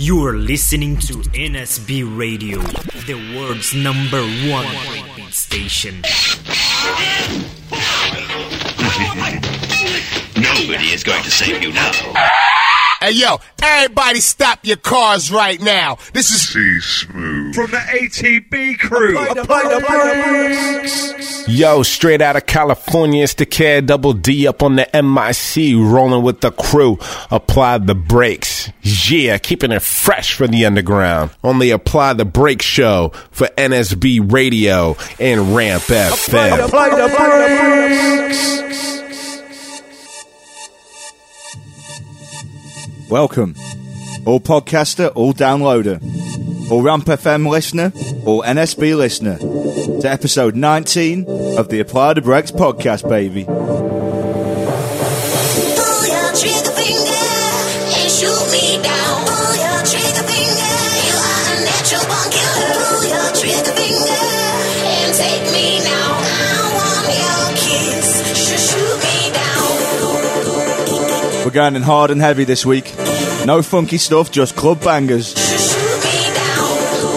You 0.00 0.24
are 0.24 0.32
listening 0.34 0.96
to 1.00 1.12
NSB 1.12 2.16
Radio, 2.16 2.62
the 3.04 3.36
world's 3.36 3.74
number 3.74 4.22
one 4.50 4.64
breakbeat 4.64 5.30
station. 5.30 6.00
Nobody 10.40 10.94
is 10.94 11.04
going 11.04 11.22
to 11.22 11.30
save 11.30 11.62
you 11.62 11.74
now. 11.74 11.92
Hey 13.02 13.10
yo, 13.10 13.40
everybody 13.62 14.20
stop 14.20 14.60
your 14.62 14.78
cars 14.78 15.30
right 15.30 15.60
now. 15.60 15.98
This 16.14 16.30
is 16.30 16.48
C 16.48 16.80
Smooth. 16.80 17.29
From 17.54 17.70
the 17.70 17.78
ATB 17.78 18.78
crew. 18.78 19.18
Yo, 21.52 21.82
straight 21.82 22.22
out 22.22 22.36
of 22.36 22.46
California, 22.46 23.24
it's 23.24 23.34
the 23.34 23.44
Care 23.44 23.80
Double 23.82 24.12
D 24.12 24.46
up 24.46 24.62
on 24.62 24.76
the 24.76 24.88
MIC, 24.94 25.74
rolling 25.76 26.22
with 26.22 26.40
the 26.42 26.52
crew. 26.52 26.98
Apply 27.30 27.78
the 27.78 27.94
brakes. 27.96 28.70
Yeah, 28.82 29.38
keeping 29.38 29.72
it 29.72 29.82
fresh 29.82 30.34
for 30.34 30.46
the 30.46 30.64
underground. 30.64 31.30
Only 31.42 31.70
Apply 31.70 32.12
the 32.12 32.24
Brake 32.24 32.62
show 32.62 33.10
for 33.32 33.48
NSB 33.58 34.32
Radio 34.32 34.96
and 35.18 35.54
Ramp 35.56 35.82
FM. 35.84 36.66
Apply 36.66 36.88
the 36.90 37.08
brakes. 38.28 38.60
Welcome, 43.10 43.56
all 44.24 44.38
podcaster, 44.38 45.10
all 45.16 45.32
downloader, 45.32 46.00
all 46.70 46.82
Ramp 46.82 47.06
FM 47.06 47.48
listener, 47.48 47.92
or 48.24 48.42
NSB 48.44 48.96
listener, 48.96 49.38
to 49.38 50.08
episode 50.08 50.54
19 50.54 51.26
of 51.58 51.68
the 51.68 51.80
Apply 51.80 52.14
the 52.14 52.22
Brakes 52.22 52.52
podcast, 52.52 53.08
baby. 53.08 53.44
Pull 53.44 53.56
your 56.06 56.32
trigger 56.32 56.70
finger 56.78 57.26
and 57.98 58.08
shoot 58.10 58.46
me 58.54 58.78
down. 58.82 59.26
Pull 59.26 59.54
your 59.58 59.82
trigger 59.82 60.22
finger, 60.30 60.74
you 60.94 61.14
are 61.18 61.50
a 61.50 61.58
natural 61.66 62.06
born 62.06 62.30
killer. 62.30 62.70
Pull 62.78 63.02
your 63.10 63.30
trigger 63.34 63.74
finger 63.74 64.22
and 64.86 65.10
take 65.14 65.42
me 65.52 65.80
now. 65.82 66.22
I 66.22 66.70
want 66.78 67.10
your 67.18 67.50
kiss. 67.58 68.22
Shoot 68.70 68.98
me 69.02 69.32
down. 69.34 71.42
We're 71.44 71.50
going 71.50 71.74
in 71.74 71.82
hard 71.82 72.12
and 72.12 72.20
heavy 72.20 72.44
this 72.44 72.64
week. 72.64 72.94
No 73.44 73.60
funky 73.62 73.98
stuff, 73.98 74.30
just 74.30 74.54
club 74.54 74.80
bangers. 74.84 75.34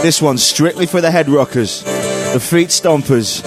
This 0.03 0.21
one's 0.21 0.43
strictly 0.43 0.85
for 0.85 0.99
the 0.99 1.09
head 1.09 1.29
rockers, 1.29 1.81
the 2.33 2.39
feet 2.41 2.71
stompers, 2.71 3.41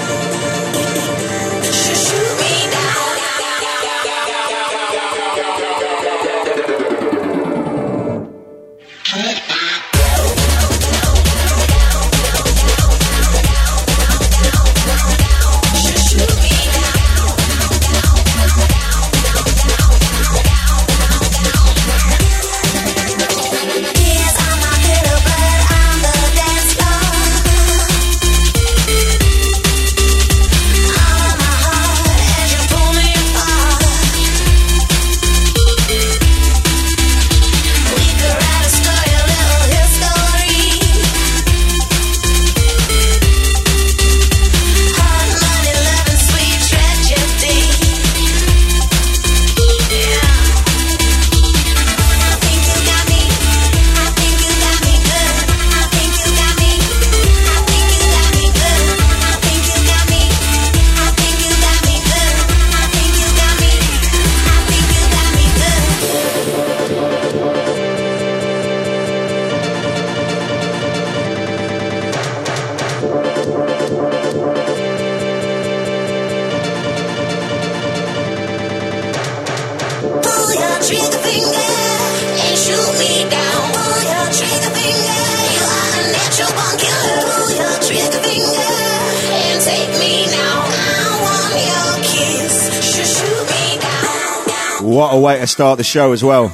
to 95.47 95.53
start 95.53 95.79
the 95.79 95.85
show 95.85 96.13
as 96.13 96.25
well. 96.25 96.49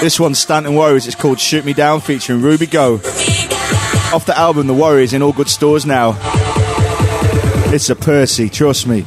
This 0.00 0.20
one's 0.20 0.38
Stanton 0.38 0.74
Warriors. 0.74 1.06
It's 1.06 1.16
called 1.16 1.40
Shoot 1.40 1.64
Me 1.64 1.72
Down 1.72 2.00
featuring 2.00 2.42
Ruby 2.42 2.66
Go. 2.66 2.94
Off 4.12 4.24
the 4.26 4.38
album 4.38 4.66
The 4.66 4.74
Warriors 4.74 5.12
in 5.12 5.22
all 5.22 5.32
good 5.32 5.48
stores 5.48 5.84
now. 5.84 6.16
It's 7.72 7.90
a 7.90 7.96
Percy, 7.96 8.48
trust 8.48 8.86
me. 8.86 9.04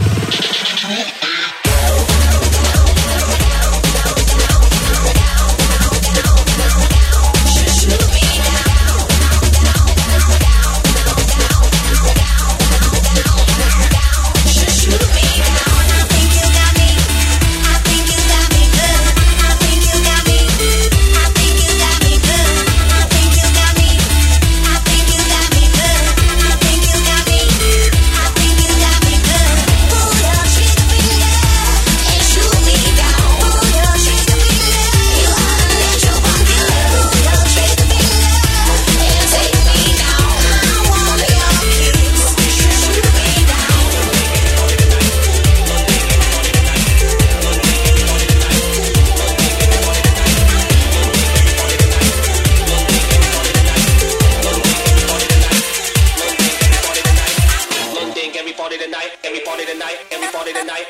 Party 60.31 60.53
tonight. 60.53 60.85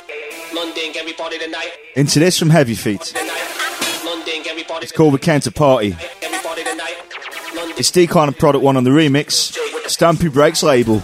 London, 0.54 0.94
party 1.18 1.38
tonight, 1.40 1.72
Into 1.96 2.20
this 2.20 2.38
from 2.40 2.50
Heavy 2.50 2.76
Feet. 2.76 3.14
London, 4.06 4.44
party 4.68 4.84
It's 4.84 4.92
called 4.92 5.14
We 5.14 5.20
Came 5.20 5.40
to 5.42 5.52
Party. 5.52 5.96
every 6.22 6.40
party 6.40 6.64
tonight. 6.64 6.96
London, 7.56 7.76
It's 7.78 7.92
Deekline 7.92 8.28
of 8.30 8.38
product 8.38 8.64
one 8.64 8.78
on 8.78 8.84
the 8.84 8.90
remix. 8.90 9.56
Stampi 9.88 10.32
Breaks 10.32 10.64
label. 10.64 11.00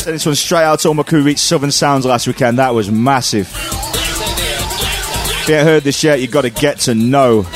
So 0.00 0.12
this 0.12 0.26
one 0.26 0.34
straight 0.34 0.62
out 0.64 0.80
to 0.80 0.88
all 0.88 0.94
my 0.94 1.02
crew 1.02 1.22
reached 1.22 1.40
Southern 1.40 1.70
Sounds 1.70 2.04
last 2.06 2.26
weekend. 2.26 2.58
That 2.58 2.74
was 2.74 2.90
massive. 2.90 3.48
If 3.52 5.48
you 5.48 5.54
ain't 5.54 5.64
heard 5.66 5.82
this 5.82 6.02
yet, 6.04 6.20
you've 6.20 6.30
got 6.30 6.42
to 6.42 6.50
get 6.50 6.78
to 6.80 6.94
know. 6.94 7.46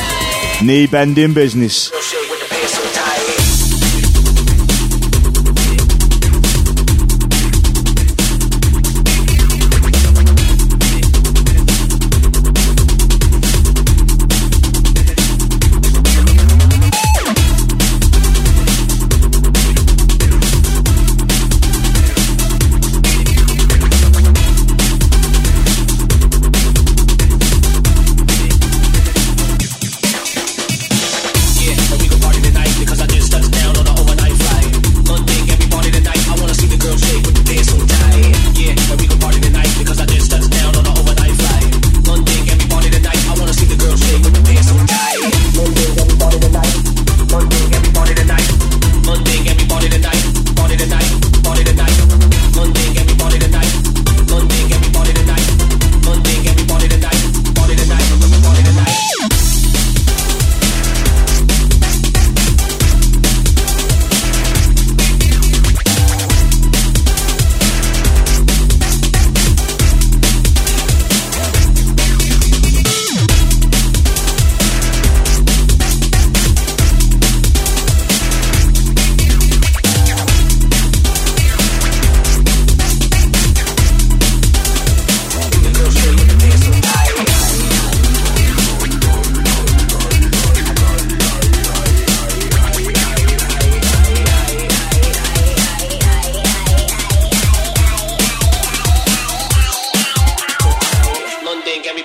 Knee 0.63 0.87
bending 0.87 1.35
business. 1.35 1.91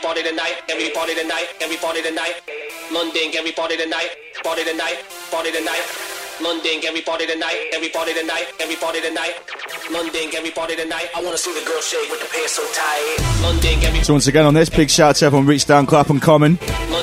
Party 0.07 0.24
tonight. 0.24 0.56
London, 2.94 3.30
every 3.36 3.51
party 3.51 3.75
tonight. 3.75 4.07
Party 4.42 4.63
tonight. 4.63 5.04
Party 5.30 5.51
tonight. 5.51 5.83
London, 6.42 6.80
every 6.86 7.01
party 7.01 7.27
tonight. 7.27 7.57
Every 7.74 7.89
party 7.89 8.13
tonight. 8.13 8.48
Every 8.62 8.77
party 8.77 9.01
tonight. 9.01 9.33
London, 9.92 10.30
every 10.33 10.51
party 10.51 10.77
tonight. 10.77 11.09
I 11.13 11.21
wanna 11.21 11.38
see 11.38 11.54
the 11.54 11.65
girl 11.68 11.81
shake 11.81 12.09
with 12.09 12.21
the 12.21 12.27
pants 12.33 12.54
so 12.54 12.63
tight. 12.71 13.42
London, 13.42 13.83
every 13.83 14.04
So 14.04 14.13
once 14.13 14.27
again 14.27 14.45
on 14.45 14.54
this, 14.54 14.69
big 14.69 14.89
shout 14.89 15.09
out 15.09 15.15
to 15.18 15.25
everyone 15.25 15.45
reached 15.45 15.68
down 15.68 15.86
Clapham 15.86 16.21
Common. 16.21 16.57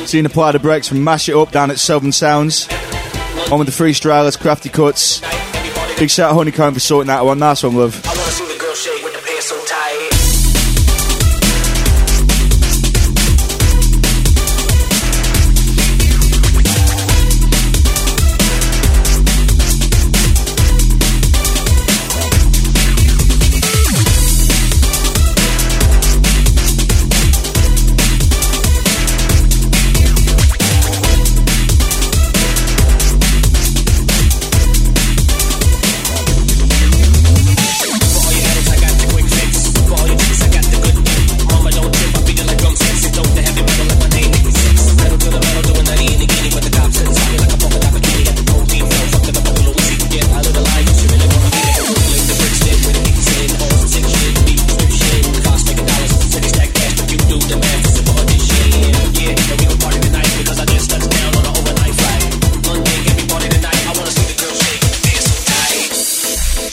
Seen 0.06 0.24
apply 0.24 0.52
the 0.52 0.58
brakes 0.58 0.88
from 0.88 1.04
Mash 1.04 1.28
It 1.28 1.36
Up 1.36 1.50
down 1.50 1.70
at 1.70 1.78
Southern 1.78 2.12
Sounds. 2.12 2.68
On 3.52 3.58
with 3.58 3.68
the 3.68 3.84
freestylers, 3.84 4.38
Crafty 4.38 4.70
Cuts. 4.70 5.20
Big 5.98 6.08
shout 6.08 6.30
out 6.30 6.36
Honeycomb 6.36 6.72
for 6.72 6.80
sorting 6.80 7.08
that 7.08 7.22
one. 7.26 7.38
Nice 7.38 7.62
one, 7.62 7.76
love. 7.76 8.53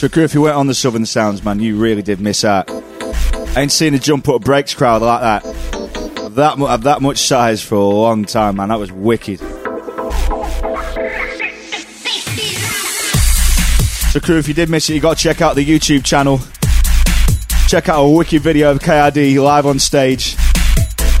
Crew, 0.08 0.24
if 0.24 0.34
you 0.34 0.42
went 0.42 0.56
on 0.56 0.66
the 0.66 0.74
Southern 0.74 1.06
Sounds, 1.06 1.44
man, 1.44 1.60
you 1.60 1.76
really 1.76 2.02
did 2.02 2.20
miss 2.20 2.44
out. 2.44 2.68
I 2.70 3.60
ain't 3.60 3.70
seen 3.70 3.94
a 3.94 3.98
jump 3.98 4.28
up 4.28 4.42
breaks 4.42 4.74
crowd 4.74 5.00
like 5.00 5.20
that. 5.20 6.32
That, 6.34 6.58
mu- 6.58 6.66
of 6.66 6.82
that 6.82 7.02
much 7.02 7.18
size 7.18 7.62
for 7.62 7.76
a 7.76 7.84
long 7.84 8.24
time, 8.24 8.56
man. 8.56 8.70
That 8.70 8.78
was 8.78 8.90
wicked. 8.90 9.38
So, 14.10 14.20
crew, 14.20 14.38
if 14.38 14.48
you 14.48 14.54
did 14.54 14.68
miss 14.70 14.90
it, 14.90 14.94
you 14.94 15.00
got 15.00 15.18
to 15.18 15.22
check 15.22 15.40
out 15.40 15.54
the 15.54 15.64
YouTube 15.64 16.04
channel. 16.04 16.40
Check 17.68 17.88
out 17.88 18.02
a 18.02 18.08
wicked 18.08 18.42
video 18.42 18.70
of 18.70 18.80
KRD 18.80 19.42
live 19.42 19.66
on 19.66 19.78
stage. 19.78 20.36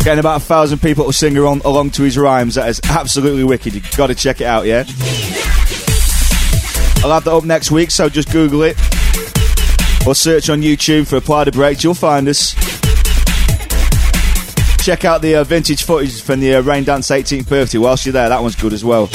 Getting 0.00 0.18
about 0.18 0.40
a 0.40 0.44
thousand 0.44 0.80
people 0.80 1.04
to 1.04 1.12
sing 1.12 1.36
along, 1.36 1.60
along 1.64 1.90
to 1.92 2.02
his 2.02 2.18
rhymes. 2.18 2.56
That 2.56 2.68
is 2.68 2.80
absolutely 2.84 3.44
wicked. 3.44 3.74
you 3.74 3.82
got 3.96 4.08
to 4.08 4.14
check 4.14 4.40
it 4.40 4.46
out, 4.46 4.66
yeah? 4.66 4.84
I'll 7.04 7.10
have 7.12 7.24
that 7.24 7.32
up 7.32 7.44
next 7.44 7.70
week, 7.70 7.90
so 7.90 8.08
just 8.08 8.30
Google 8.30 8.62
it. 8.62 8.76
Or 10.06 10.14
search 10.14 10.48
on 10.50 10.62
YouTube 10.62 11.08
for 11.08 11.16
Apply 11.16 11.44
the 11.44 11.52
Brakes. 11.52 11.82
You'll 11.82 11.94
find 11.94 12.28
us. 12.28 12.54
Check 14.84 15.04
out 15.04 15.20
the 15.22 15.36
uh, 15.36 15.44
vintage 15.44 15.84
footage 15.84 16.22
from 16.22 16.40
the 16.40 16.54
uh, 16.56 16.62
Rain 16.62 16.84
Dance 16.84 17.08
18th 17.08 17.48
birthday 17.48 17.78
whilst 17.78 18.06
you're 18.06 18.12
there. 18.12 18.28
That 18.28 18.42
one's 18.42 18.56
good 18.56 18.72
as 18.72 18.84
well. 18.84 19.08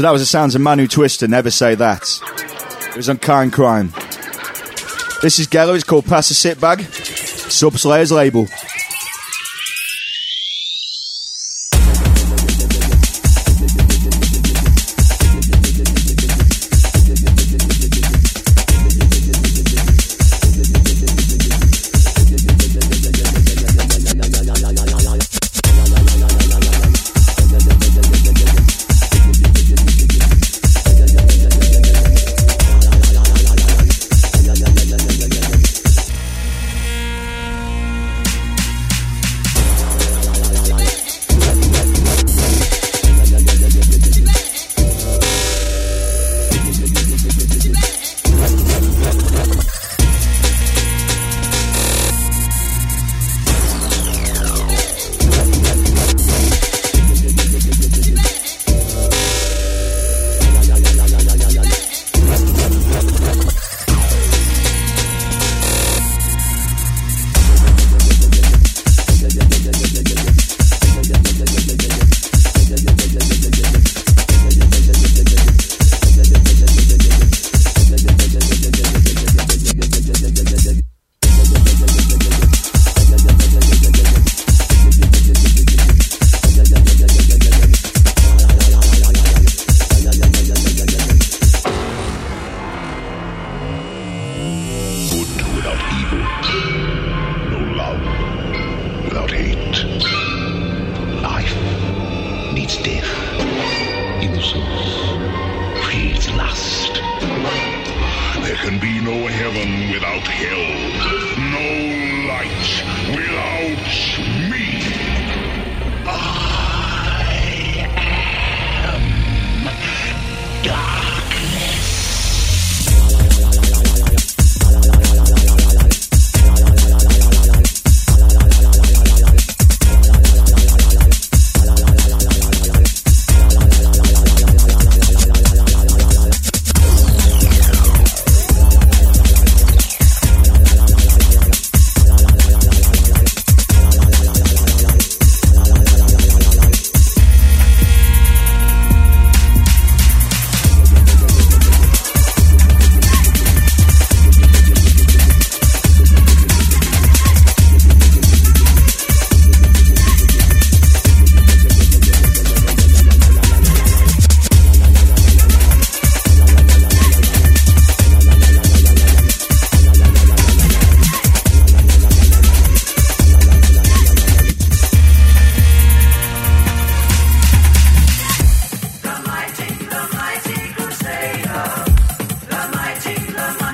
So 0.00 0.04
that 0.04 0.12
was 0.12 0.22
the 0.22 0.26
sounds 0.26 0.54
of 0.54 0.62
Manu 0.62 0.86
Twista, 0.86 1.28
Never 1.28 1.50
Say 1.50 1.74
That. 1.74 2.22
It 2.88 2.96
was 2.96 3.10
on 3.10 3.18
Kind 3.18 3.52
Crime. 3.52 3.92
This 5.20 5.38
is 5.38 5.46
Gella, 5.46 5.74
it's 5.74 5.84
called 5.84 6.06
Pass 6.06 6.30
a 6.30 6.34
Sick 6.34 6.58
Bag. 6.58 6.80
Sub 6.80 7.74
Slayer's 7.74 8.10
label. 8.10 8.48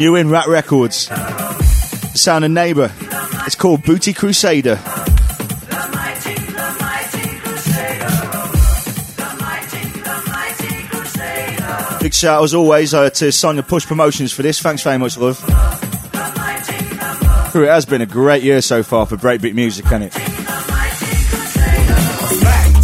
New 0.06 0.14
in 0.14 0.30
Rat 0.30 0.46
Records. 0.46 1.08
Sound 2.14 2.44
of 2.44 2.52
Neighbour. 2.52 2.92
It's 3.44 3.56
called 3.56 3.82
Booty 3.82 4.12
Crusader. 4.12 4.76
Big 12.00 12.14
shout 12.14 12.44
as 12.44 12.54
always 12.54 12.94
uh, 12.94 13.10
to 13.10 13.32
Sonia 13.32 13.64
Push 13.64 13.86
Promotions 13.86 14.32
for 14.32 14.42
this. 14.42 14.60
Thanks 14.60 14.84
very 14.84 14.96
much, 14.96 15.18
love. 15.18 15.42
It 17.56 17.68
has 17.68 17.84
been 17.84 18.02
a 18.02 18.06
great 18.06 18.44
year 18.44 18.60
so 18.60 18.84
far 18.84 19.06
for 19.06 19.16
breakbeat 19.16 19.54
music, 19.54 19.86
hasn't 19.86 20.04
it? 20.04 20.22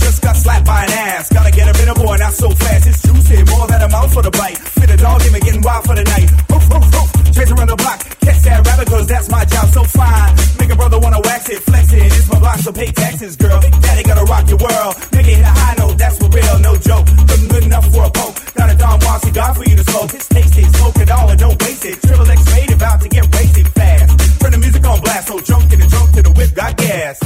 Just 0.00 0.22
got 0.22 0.34
slapped 0.34 0.66
by 0.66 0.86
an 0.86 0.90
ass. 0.90 1.32
Gotta 1.32 1.52
get 1.52 1.68
a 1.68 1.72
bit 1.72 1.88
of 1.88 1.94
boy, 2.04 2.16
so 2.16 2.50
fast. 2.50 3.11
Juicy, 3.32 3.50
more 3.54 3.66
than 3.66 3.82
a 3.82 3.88
mouth 3.88 4.12
for 4.12 4.22
the 4.22 4.30
bite. 4.30 4.58
Fit 4.58 4.90
a 4.90 4.96
dog 4.96 5.24
in 5.24 5.32
me, 5.32 5.40
getting 5.40 5.62
wild 5.62 5.84
for 5.84 5.94
the 5.94 6.04
night. 6.04 6.28
Hoof, 6.50 6.64
hoof, 6.68 6.84
hoof. 6.92 7.34
Chase 7.34 7.50
around 7.50 7.68
the 7.68 7.76
block, 7.76 7.98
catch 8.20 8.40
that 8.44 8.66
rabbit, 8.66 8.88
cause 8.88 9.06
that's 9.06 9.28
my 9.30 9.44
job 9.44 9.66
so 9.70 9.84
fine. 9.84 10.36
Make 10.60 10.70
a 10.70 10.76
brother 10.76 10.98
wanna 10.98 11.20
wax 11.24 11.48
it, 11.48 11.62
flex 11.62 11.92
it. 11.92 12.04
It's 12.04 12.28
my 12.28 12.38
block, 12.38 12.58
so 12.58 12.72
pay 12.72 12.92
taxes, 12.92 13.36
girl. 13.36 13.60
Daddy 13.80 14.02
gotta 14.02 14.24
rock 14.24 14.48
your 14.48 14.58
world. 14.58 14.94
Make 15.12 15.28
it 15.28 15.36
hit 15.40 15.44
a 15.44 15.54
high 15.60 15.74
note, 15.78 15.96
that's 15.96 16.18
for 16.18 16.28
real, 16.28 16.58
no 16.60 16.76
joke. 16.76 17.06
Looking 17.28 17.48
good 17.48 17.64
enough 17.64 17.86
for 17.92 18.04
a 18.04 18.10
poke. 18.10 18.36
Got 18.54 18.70
a 18.70 18.76
Don 18.76 19.00
Juan 19.00 19.20
cigar 19.20 19.54
for 19.54 19.64
you 19.64 19.76
to 19.76 19.84
smoke. 19.84 20.12
It's 20.12 20.28
tasty, 20.28 20.64
smoke 20.76 20.96
it 20.96 21.10
all 21.10 21.28
and 21.30 21.40
don't 21.40 21.58
waste 21.62 21.84
it. 21.86 22.02
Triple 22.02 22.30
X 22.30 22.40
made 22.52 22.72
about 22.72 23.00
to 23.00 23.08
get 23.08 23.24
wasted 23.34 23.68
fast. 23.68 24.40
Turn 24.40 24.52
the 24.52 24.58
music 24.58 24.84
on 24.84 25.00
blast, 25.00 25.28
so 25.28 25.40
drunk 25.40 25.72
in 25.72 25.80
the 25.80 25.86
drunk 25.86 26.12
to 26.12 26.22
the 26.22 26.32
whip 26.32 26.54
got 26.54 26.76
gas. 26.76 27.16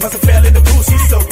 Must 0.00 0.12
have 0.12 0.22
fell 0.22 0.46
in 0.46 0.54
the 0.54 0.60
pool, 0.60 0.82
she's 0.82 1.08
soaking 1.10 1.27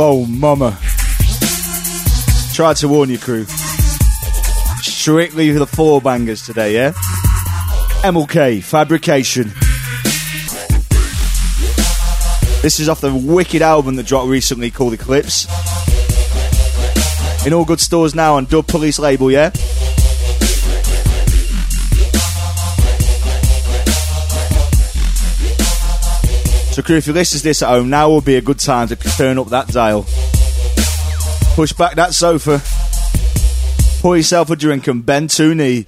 Whoa, 0.00 0.24
mama. 0.24 0.78
Tried 2.54 2.76
to 2.76 2.88
warn 2.88 3.10
you, 3.10 3.18
crew. 3.18 3.44
Strictly 4.80 5.52
for 5.52 5.58
the 5.58 5.66
four 5.66 6.00
bangers 6.00 6.42
today, 6.42 6.72
yeah? 6.72 6.92
Emalkay, 8.02 8.62
Fabrication. 8.62 9.52
This 12.62 12.80
is 12.80 12.88
off 12.88 13.02
the 13.02 13.14
wicked 13.14 13.60
album 13.60 13.96
that 13.96 14.06
dropped 14.06 14.28
recently 14.28 14.70
called 14.70 14.94
Eclipse. 14.94 15.44
In 17.46 17.52
all 17.52 17.66
good 17.66 17.78
stores 17.78 18.14
now 18.14 18.36
on 18.36 18.46
Dub 18.46 18.66
Police 18.66 18.98
label, 18.98 19.30
yeah? 19.30 19.50
So, 26.72 26.82
crew, 26.82 26.96
if 26.96 27.06
you 27.06 27.12
listen 27.12 27.38
to 27.38 27.44
this 27.44 27.62
at 27.62 27.68
home, 27.68 27.90
now 27.90 28.08
will 28.08 28.20
be 28.20 28.36
a 28.36 28.40
good 28.40 28.60
time 28.60 28.86
to 28.88 28.96
turn 28.96 29.38
up 29.38 29.48
that 29.48 29.68
dial. 29.68 30.06
Push 31.54 31.72
back 31.72 31.96
that 31.96 32.14
sofa. 32.14 32.62
Pour 34.00 34.16
yourself 34.16 34.50
a 34.50 34.56
drink 34.56 34.86
and 34.86 35.04
bend 35.04 35.30
to 35.30 35.54
knee. 35.54 35.86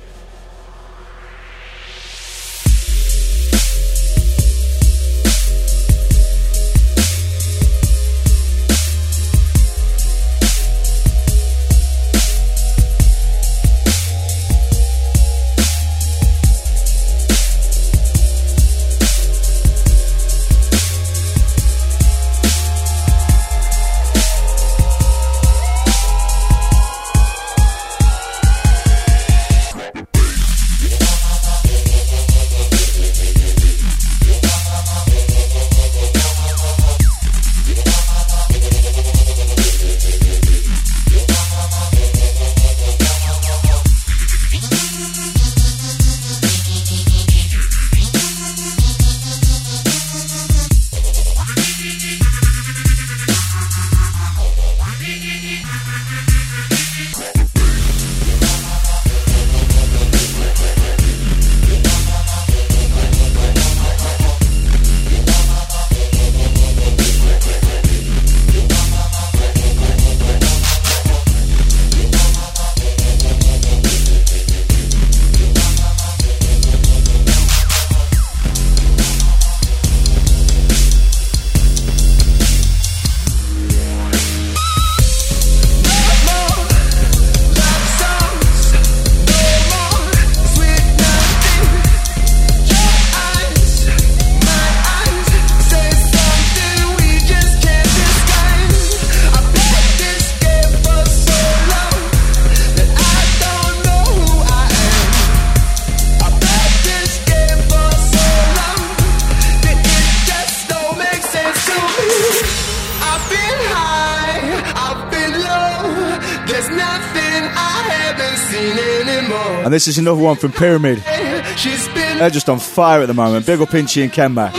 And 119.72 119.76
this 119.76 119.88
is 119.88 119.96
another 119.96 120.20
one 120.20 120.36
from 120.36 120.52
Pyramid. 120.52 120.98
They're 120.98 122.28
just 122.28 122.50
on 122.50 122.58
fire 122.58 123.00
at 123.00 123.06
the 123.06 123.14
moment. 123.14 123.46
Big 123.46 123.58
up 123.58 123.70
Pinchy 123.70 124.02
and 124.02 124.12
Kenma. 124.12 124.52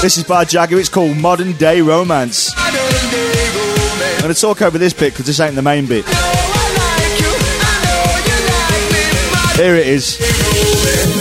This 0.00 0.16
is 0.16 0.24
by 0.24 0.46
Jagga. 0.46 0.80
It's 0.80 0.88
called 0.88 1.14
Modern 1.18 1.52
Day 1.58 1.82
Romance. 1.82 2.54
I'm 2.56 4.22
going 4.22 4.32
to 4.32 4.40
talk 4.40 4.62
over 4.62 4.78
this 4.78 4.94
bit 4.94 5.12
because 5.12 5.26
this 5.26 5.40
ain't 5.40 5.56
the 5.56 5.60
main 5.60 5.84
bit. 5.84 6.06
Here 9.56 9.74
it 9.74 9.86
is. 9.86 11.13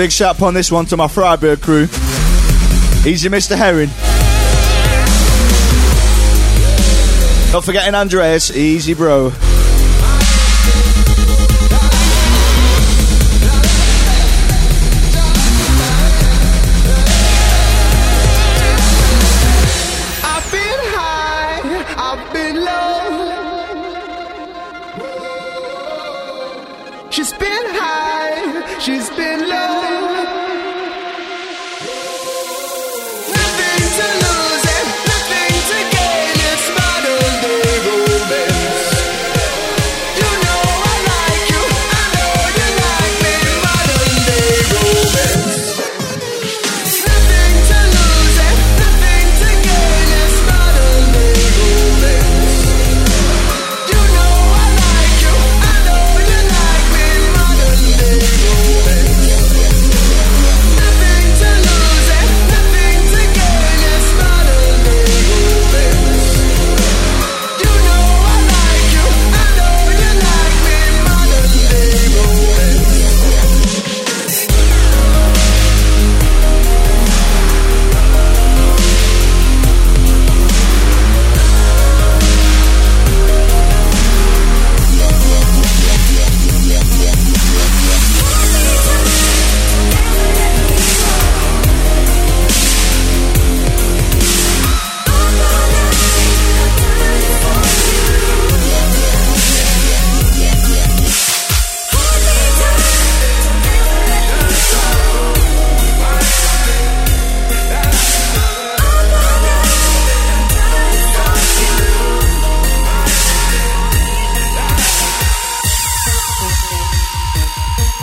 Big 0.00 0.12
shout 0.12 0.34
upon 0.34 0.54
this 0.54 0.72
one 0.72 0.86
to 0.86 0.96
my 0.96 1.06
Freiburg 1.08 1.60
crew. 1.60 1.82
Easy 3.04 3.28
Mr. 3.28 3.54
Herring. 3.54 3.90
Not 7.52 7.66
forgetting 7.66 7.94
Andreas, 7.94 8.50
easy 8.50 8.94
bro. 8.94 9.30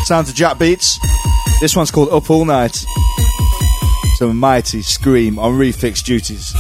Sounds 0.08 0.30
of 0.30 0.36
Jack 0.36 0.58
Beats. 0.58 1.00
This 1.60 1.76
one's 1.76 1.92
called 1.92 2.08
Up 2.14 2.30
All 2.30 2.46
Night. 2.46 2.86
Some 4.16 4.38
mighty 4.38 4.80
Skream 4.80 5.38
on 5.38 5.60
refix 5.60 6.02
duties. 6.02 6.54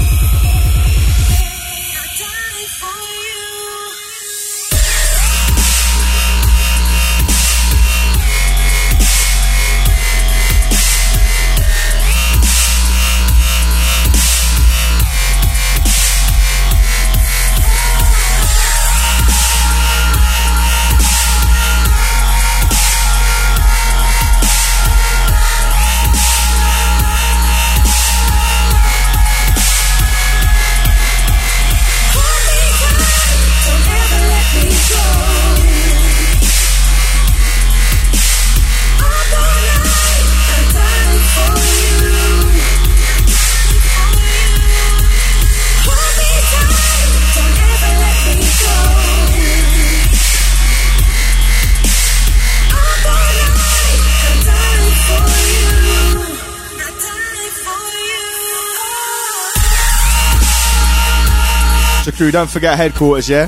crew, 62.18 62.32
don't 62.32 62.50
forget 62.50 62.76
headquarters, 62.78 63.30
yeah? 63.30 63.48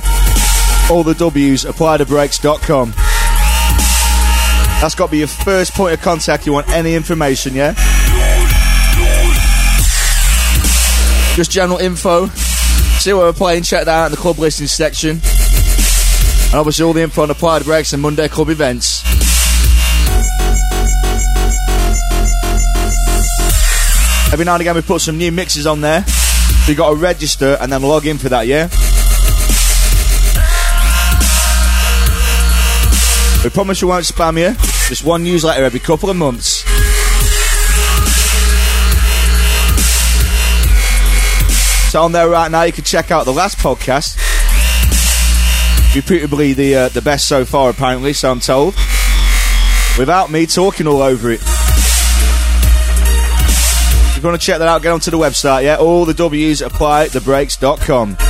All 0.91 1.03
the 1.03 1.15
W's, 1.15 1.65
applythebrakes.com. 1.65 2.91
That's 4.79 4.95
got 4.95 5.08
to 5.08 5.12
be 5.12 5.17
your 5.17 5.27
first 5.27 5.73
point 5.73 5.93
of 5.95 6.01
contact. 6.01 6.45
You 6.45 6.53
want 6.53 6.69
any 6.69 6.93
information, 6.93 7.55
yeah? 7.55 7.73
Just 11.36 11.51
general 11.51 11.79
info. 11.79 12.27
See 12.27 13.12
what 13.12 13.23
we're 13.23 13.34
playing, 13.34 13.63
check 13.63 13.86
that 13.86 14.03
out 14.03 14.05
in 14.05 14.12
the 14.12 14.17
club 14.17 14.38
listings 14.38 14.71
section. 14.71 15.19
And 16.51 16.55
obviously 16.55 16.86
all 16.86 16.93
the 16.93 17.01
info 17.01 17.23
on 17.23 17.32
Applied 17.32 17.63
Breaks 17.63 17.93
and 17.93 18.01
Monday 18.01 18.27
Club 18.27 18.49
events. 18.49 19.03
Every 24.32 24.45
now 24.45 24.53
and 24.53 24.62
again 24.62 24.75
we 24.75 24.82
put 24.82 25.01
some 25.01 25.17
new 25.17 25.32
mixes 25.32 25.65
on 25.65 25.82
there. 25.82 26.05
You 26.69 26.75
got 26.75 26.91
to 26.91 26.95
register 26.95 27.58
and 27.60 27.73
then 27.73 27.82
log 27.82 28.05
in 28.05 28.19
for 28.19 28.29
that, 28.29 28.45
yeah? 28.45 28.69
We 33.43 33.49
promise 33.49 33.82
we 33.82 33.88
won't 33.88 34.05
spam 34.05 34.38
you. 34.38 34.53
Just 34.88 35.03
one 35.03 35.23
newsletter 35.23 35.63
every 35.63 35.79
couple 35.79 36.12
of 36.12 36.15
months. 36.15 36.63
So 41.91 42.03
on 42.03 42.12
there 42.12 42.29
right 42.29 42.51
now, 42.51 42.62
you 42.62 42.71
can 42.71 42.84
check 42.84 43.10
out 43.10 43.25
the 43.25 43.34
last 43.34 43.58
podcast. 43.58 44.15
Reputably 45.95 46.53
the 46.53 46.75
uh, 46.75 46.89
the 46.89 47.01
best 47.01 47.27
so 47.27 47.45
far, 47.45 47.71
apparently, 47.71 48.13
so 48.13 48.29
I'm 48.29 48.39
told. 48.39 48.75
Without 49.97 50.29
me 50.29 50.45
talking 50.45 50.86
all 50.86 51.01
over 51.01 51.32
it. 51.32 51.41
If 54.19 54.23
you 54.23 54.32
want 54.32 54.41
to 54.41 54.45
check 54.45 54.60
that 54.60 54.67
out, 54.67 54.82
get 54.82 54.91
onto 54.91 55.12
the 55.12 55.17
website, 55.17 55.63
yeah? 55.63 55.77
All 55.77 56.03
the 56.03 56.13
W's 56.13 56.62
apply 56.62 57.08
thebreaks.com. 57.08 58.29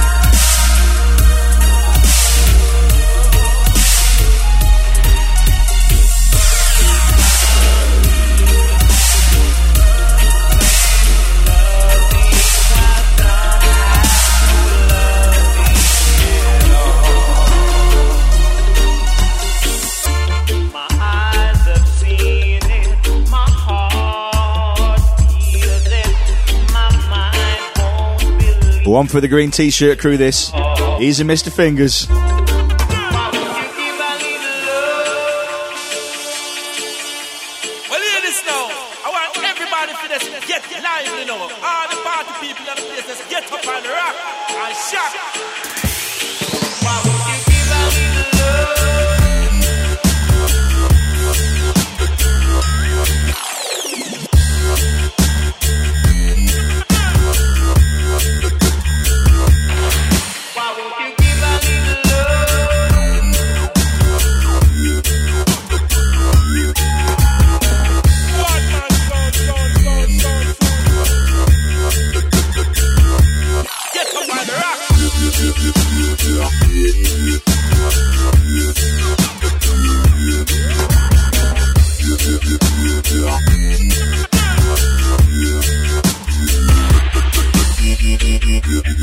One 28.90 29.06
for 29.06 29.22
the 29.22 29.28
green 29.28 29.52
t 29.52 29.70
shirt 29.70 30.00
crew, 30.00 30.18
this. 30.18 30.52
Easy, 31.00 31.24
Mr. 31.24 31.52
Fingers. 31.52 32.08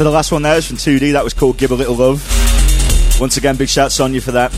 For 0.00 0.04
the 0.04 0.10
last 0.10 0.32
one 0.32 0.40
there 0.40 0.56
is 0.56 0.66
from 0.66 0.78
2D, 0.78 1.12
that 1.12 1.22
was 1.22 1.34
called 1.34 1.58
Give 1.58 1.72
a 1.72 1.74
Little 1.74 1.94
Love. 1.94 2.26
Once 3.20 3.36
again, 3.36 3.56
big 3.56 3.68
shouts 3.68 4.00
on 4.00 4.14
you 4.14 4.22
for 4.22 4.32
that. 4.32 4.50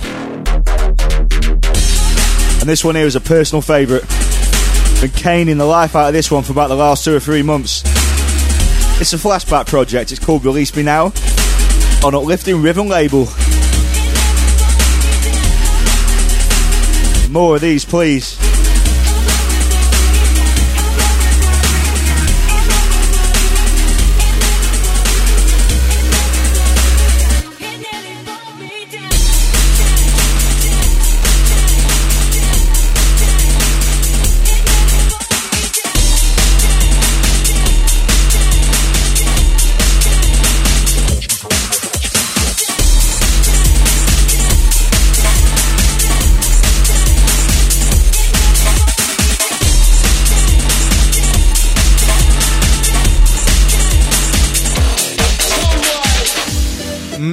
And 2.60 2.68
this 2.70 2.84
one 2.84 2.94
here 2.94 3.06
is 3.06 3.16
a 3.16 3.20
personal 3.20 3.60
favourite. 3.60 4.08
Been 5.00 5.10
caning 5.10 5.58
the 5.58 5.64
life 5.64 5.96
out 5.96 6.06
of 6.06 6.12
this 6.12 6.30
one 6.30 6.44
for 6.44 6.52
about 6.52 6.68
the 6.68 6.76
last 6.76 7.04
two 7.04 7.16
or 7.16 7.18
three 7.18 7.42
months. 7.42 7.82
It's 9.00 9.14
a 9.14 9.16
flashback 9.16 9.66
project, 9.66 10.12
it's 10.12 10.24
called 10.24 10.44
Release 10.44 10.76
Me 10.76 10.84
Now 10.84 11.06
on 12.04 12.14
Uplifting 12.14 12.62
Rhythm 12.62 12.86
label. 12.86 13.26
More 17.32 17.56
of 17.56 17.62
these, 17.62 17.84
please. 17.84 18.51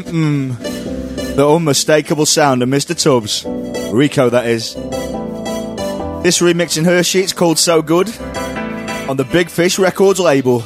Mm-mm. 0.09 1.35
The 1.35 1.47
unmistakable 1.47 2.25
sound 2.25 2.63
of 2.63 2.69
Mr. 2.69 2.99
Tubbs. 2.99 3.45
Rico, 3.93 4.29
that 4.29 4.47
is. 4.47 4.73
This 6.23 6.39
remix 6.39 6.77
in 6.77 6.83
Hirshee's 6.83 7.31
called 7.31 7.59
So 7.59 7.81
Good 7.81 8.09
on 9.07 9.17
the 9.17 9.23
Big 9.23 9.49
Fish 9.49 9.77
Records 9.79 10.19
label. 10.19 10.63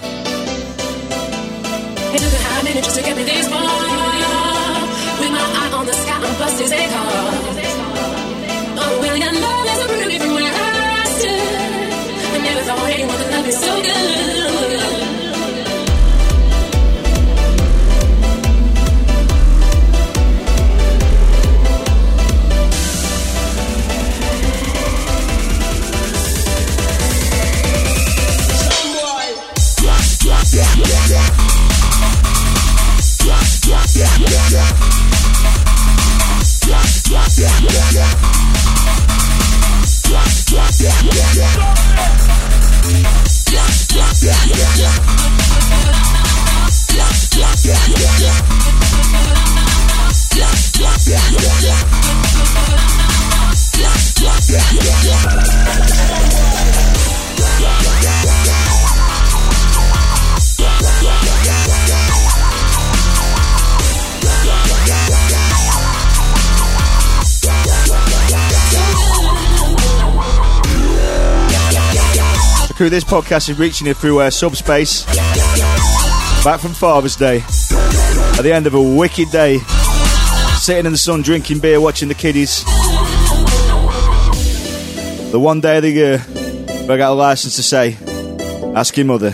Crew, 72.83 72.89
this 72.89 73.05
podcast 73.05 73.47
is 73.47 73.57
reaching 73.57 73.87
you 73.87 73.93
through 73.93 74.19
uh, 74.19 74.29
Subspace. 74.29 75.05
Back 76.43 76.59
from 76.59 76.73
Father's 76.73 77.15
Day. 77.15 77.37
At 77.37 78.41
the 78.41 78.51
end 78.53 78.67
of 78.67 78.73
a 78.73 78.81
wicked 78.81 79.31
day. 79.31 79.59
Sitting 80.57 80.85
in 80.85 80.91
the 80.91 80.97
sun, 80.97 81.21
drinking 81.21 81.59
beer, 81.59 81.79
watching 81.79 82.09
the 82.09 82.13
kiddies. 82.13 82.65
The 85.31 85.39
one 85.39 85.61
day 85.61 85.77
of 85.77 85.83
the 85.83 85.91
year 85.91 86.17
where 86.17 86.91
I 86.91 86.97
got 86.97 87.11
a 87.11 87.13
license 87.13 87.55
to 87.55 87.63
say, 87.63 87.95
ask 88.75 88.97
your 88.97 89.05
mother. 89.05 89.33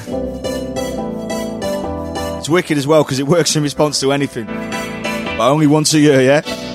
It's 2.38 2.50
wicked 2.50 2.78
as 2.78 2.86
well 2.86 3.04
because 3.04 3.18
it 3.18 3.26
works 3.26 3.56
in 3.56 3.64
response 3.64 4.00
to 4.02 4.12
anything. 4.12 4.46
But 4.46 5.50
only 5.50 5.66
once 5.66 5.96
a 5.96 6.00
year, 6.00 6.22
yeah? 6.22 6.69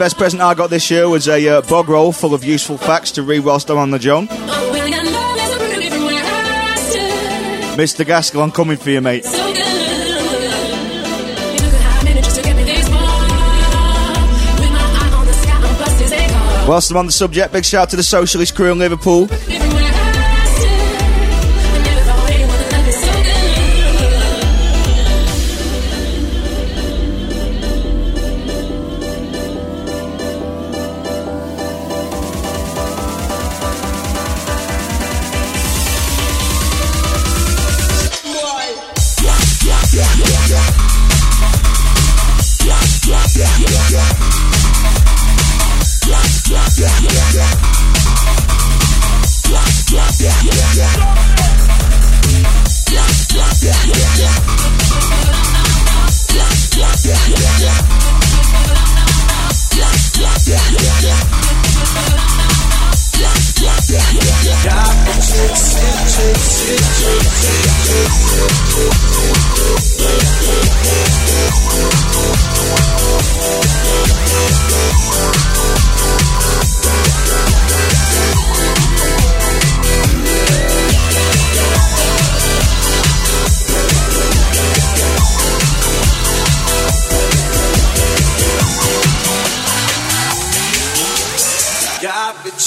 Best 0.00 0.16
present 0.16 0.40
I 0.40 0.54
got 0.54 0.70
this 0.70 0.90
year 0.90 1.06
was 1.10 1.28
a 1.28 1.46
uh, 1.46 1.60
bog 1.60 1.90
roll 1.90 2.10
full 2.10 2.32
of 2.32 2.42
useful 2.42 2.78
facts 2.78 3.10
to 3.12 3.22
read 3.22 3.40
whilst 3.40 3.68
I'm 3.68 3.76
on 3.76 3.90
the 3.90 3.98
stood. 3.98 4.28
Mr. 7.76 8.06
Gaskell, 8.06 8.42
I'm 8.42 8.50
coming 8.50 8.78
for 8.78 8.88
you, 8.88 9.02
mate. 9.02 9.26
Whilst 16.66 16.90
I'm 16.90 16.96
on 16.96 17.04
the 17.04 17.12
subject, 17.12 17.52
big 17.52 17.66
shout 17.66 17.82
out 17.82 17.90
to 17.90 17.96
the 17.96 18.02
socialist 18.02 18.54
crew 18.54 18.72
in 18.72 18.78
Liverpool. 18.78 19.28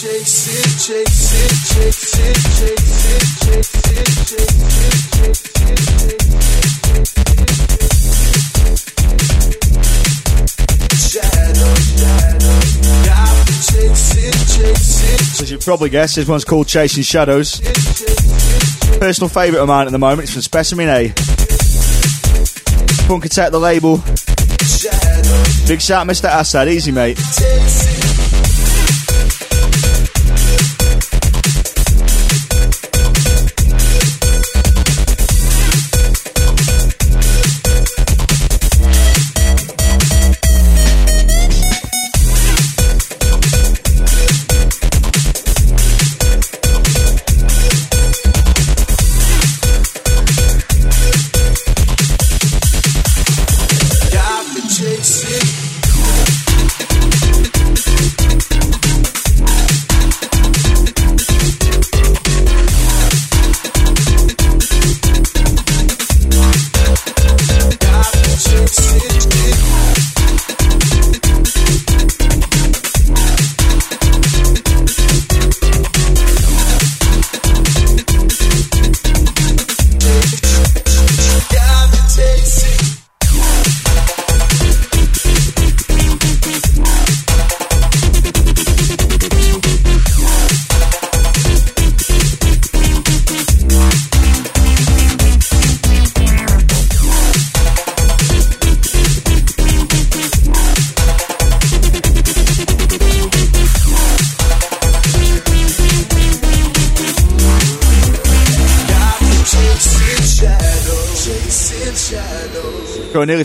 Chasing, 0.04 1.06
As 15.42 15.50
you 15.50 15.58
probably 15.60 15.90
guessed, 15.90 16.18
this 16.18 16.28
one's 16.28 16.44
called 16.44 16.68
Chasing 16.68 17.04
Shadows. 17.04 17.62
Personal 19.00 19.30
favourite 19.30 19.62
of 19.62 19.70
mine 19.70 19.86
at 19.86 19.94
the 19.94 20.00
moment, 20.00 20.24
it's 20.24 20.34
from 20.34 20.42
Specamin 20.42 20.88
A. 20.88 21.10
Funkatech 23.08 23.52
the 23.52 23.60
label. 23.60 24.00
Big 25.66 25.80
shout, 25.80 26.06
Mr. 26.06 26.28
Assad. 26.30 26.68
Easy, 26.68 26.92
mate. 26.92 27.18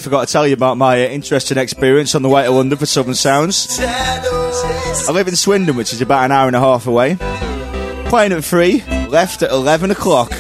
Forgot 0.09 0.27
to 0.27 0.33
tell 0.33 0.47
you 0.47 0.55
about 0.55 0.79
my 0.79 1.05
uh, 1.05 1.09
interesting 1.11 1.59
experience 1.59 2.15
on 2.15 2.23
the 2.23 2.31
way 2.31 2.43
to 2.43 2.51
London 2.51 2.79
for 2.79 2.87
Southern 2.87 3.15
Sounds. 3.15 3.79
I 3.79 5.11
live 5.13 5.29
in 5.29 5.37
Swindon, 5.37 5.77
which 5.77 5.93
is 5.93 6.01
about 6.01 6.25
an 6.25 6.33
hour 6.33 6.47
and 6.47 6.57
a 6.57 6.61
half 6.61 6.87
away. 6.87 7.17
Playing 8.09 8.33
at 8.33 8.43
three, 8.43 8.83
left 9.09 9.43
at 9.43 9.51
11 9.51 9.91
o'clock. 9.91 10.33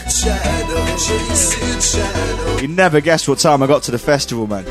You 2.62 2.68
never 2.68 3.02
guessed 3.02 3.28
what 3.28 3.40
time 3.40 3.62
I 3.62 3.66
got 3.66 3.82
to 3.82 3.90
the 3.90 3.98
festival, 3.98 4.46
man. 4.46 4.64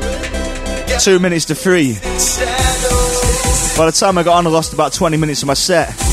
Two 0.98 1.20
minutes 1.20 1.44
to 1.44 1.54
three. 1.54 1.92
By 3.78 3.86
the 3.86 3.96
time 3.96 4.18
I 4.18 4.24
got 4.24 4.36
on, 4.38 4.48
I 4.48 4.50
lost 4.50 4.72
about 4.72 4.92
20 4.92 5.16
minutes 5.16 5.42
of 5.42 5.46
my 5.46 5.54
set. 5.54 6.07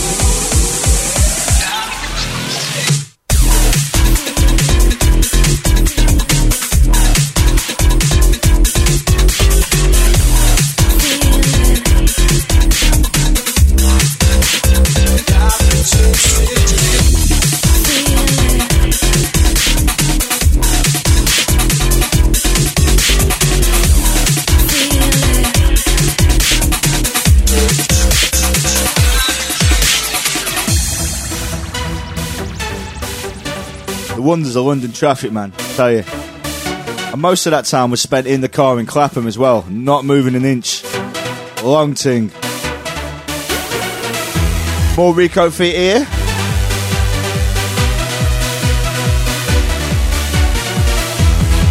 Wonders 34.26 34.56
of 34.56 34.66
London 34.66 34.92
traffic, 34.92 35.32
man. 35.32 35.54
I 35.56 35.74
tell 35.76 35.92
you. 35.92 36.04
And 37.14 37.22
most 37.22 37.46
of 37.46 37.52
that 37.52 37.66
time 37.66 37.92
was 37.92 38.02
spent 38.02 38.28
in 38.28 38.42
the 38.42 38.50
car 38.50 38.80
in 38.80 38.86
Clapham 38.86 39.28
as 39.28 39.38
well, 39.38 39.64
not 39.70 40.04
moving 40.04 40.36
an 40.36 40.44
inch. 40.44 40.84
Long 41.64 41.94
ting. 41.94 42.32
More 44.98 45.13
Rico 45.13 45.50
feet 45.50 45.76
here. 45.76 46.08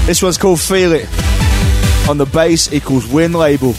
This 0.06 0.22
one's 0.22 0.38
called 0.38 0.60
Feel 0.60 0.92
It. 0.92 1.08
On 2.08 2.18
the 2.18 2.26
bass 2.26 2.72
equals 2.72 3.06
Win 3.06 3.32
label. 3.32 3.74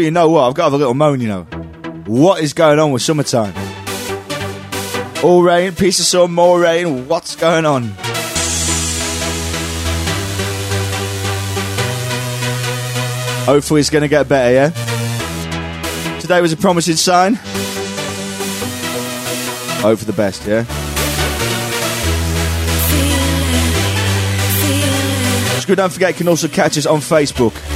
You 0.00 0.10
know 0.10 0.30
what? 0.30 0.48
I've 0.48 0.54
got 0.54 0.62
to 0.62 0.70
have 0.70 0.72
a 0.72 0.78
little 0.78 0.94
moan, 0.94 1.20
you 1.20 1.28
know. 1.28 1.42
What 2.06 2.42
is 2.42 2.54
going 2.54 2.78
on 2.78 2.90
with 2.90 3.02
summertime? 3.02 3.52
All 5.22 5.42
rain, 5.42 5.74
piece 5.74 6.00
of 6.00 6.06
sun, 6.06 6.32
more 6.32 6.58
rain. 6.58 7.06
What's 7.06 7.36
going 7.36 7.66
on? 7.66 7.82
Hopefully, 13.44 13.80
it's 13.80 13.90
going 13.90 14.02
to 14.02 14.08
get 14.08 14.26
better, 14.26 14.52
yeah? 14.52 16.18
Today 16.18 16.40
was 16.40 16.52
a 16.52 16.56
promising 16.56 16.96
sign. 16.96 17.34
Hope 19.82 19.98
for 19.98 20.06
the 20.06 20.14
best, 20.14 20.46
yeah? 20.46 20.64
Screw, 25.60 25.76
don't 25.76 25.92
forget, 25.92 26.10
you 26.10 26.16
can 26.16 26.28
also 26.28 26.48
catch 26.48 26.78
us 26.78 26.86
on 26.86 27.00
Facebook. 27.00 27.69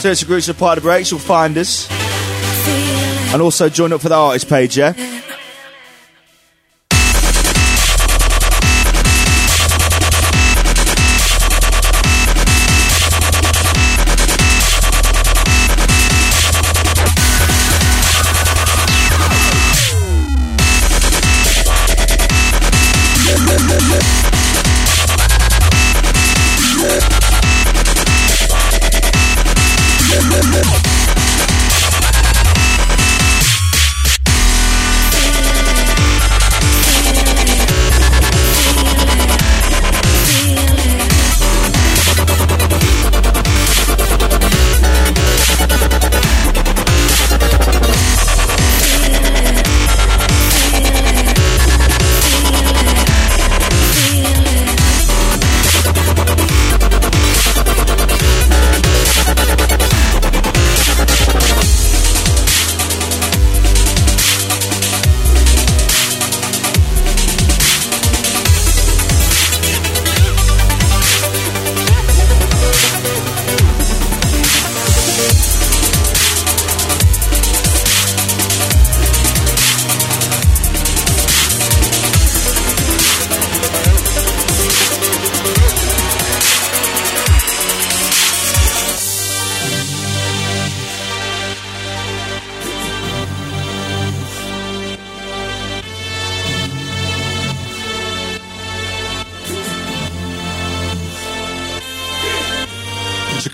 Search 0.00 0.20
the 0.20 0.26
group 0.26 0.42
Supply 0.42 0.74
the 0.74 0.80
Breaks, 0.80 1.10
you'll 1.10 1.20
find 1.20 1.58
us. 1.58 1.86
And 3.32 3.42
also 3.42 3.68
join 3.68 3.92
up 3.92 4.00
for 4.00 4.08
the 4.08 4.14
artist 4.14 4.48
page, 4.48 4.78
yeah? 4.78 4.94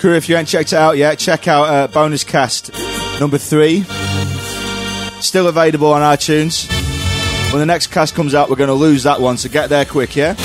Crew, 0.06 0.14
if 0.14 0.28
you 0.28 0.36
ain't 0.36 0.46
checked 0.46 0.72
it 0.72 0.76
out 0.76 0.96
yet, 0.96 1.18
check 1.18 1.48
out 1.48 1.64
uh, 1.64 1.88
Bonus 1.88 2.22
Cast 2.22 2.70
number 3.18 3.38
three. 3.38 3.82
Still 5.20 5.48
available 5.48 5.92
on 5.92 6.00
iTunes. 6.00 6.70
When 7.52 7.58
the 7.58 7.66
next 7.66 7.88
cast 7.88 8.14
comes 8.14 8.32
out, 8.32 8.48
we're 8.48 8.54
going 8.54 8.68
to 8.68 8.74
lose 8.74 9.02
that 9.02 9.20
one, 9.20 9.36
so 9.36 9.48
get 9.48 9.68
there 9.68 9.84
quick, 9.84 10.14
yeah? 10.14 10.36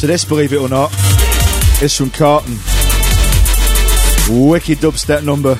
So 0.00 0.06
this, 0.06 0.24
believe 0.24 0.54
it 0.54 0.56
or 0.62 0.68
not, 0.70 0.90
is 1.82 1.94
from 1.94 2.08
Karton. 2.08 2.56
Wicked 4.48 4.78
dubstep 4.78 5.22
number 5.24 5.56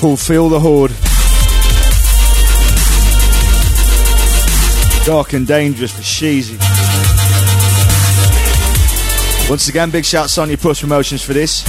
called 0.00 0.18
Feel 0.18 0.48
the 0.48 0.58
Horde. 0.58 0.90
Dark 5.06 5.32
and 5.34 5.46
dangerous 5.46 5.92
for 5.92 6.02
Sheezy. 6.02 6.58
Once 9.48 9.68
again, 9.68 9.92
big 9.92 10.04
shout 10.04 10.28
Sonia 10.28 10.58
Push 10.58 10.80
Promotions 10.80 11.22
for 11.22 11.32
this. 11.32 11.62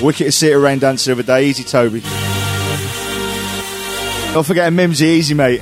Wicked 0.00 0.26
to 0.26 0.30
see 0.30 0.52
it 0.52 0.54
rain 0.54 0.78
dance 0.78 1.06
the 1.06 1.24
day. 1.24 1.46
Easy, 1.46 1.64
Toby. 1.64 2.04
Don't 4.32 4.46
forget 4.46 4.72
Mimsy 4.72 5.06
Easy, 5.06 5.34
mate. 5.34 5.60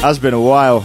Has 0.00 0.18
been 0.18 0.32
a 0.32 0.40
while. 0.40 0.80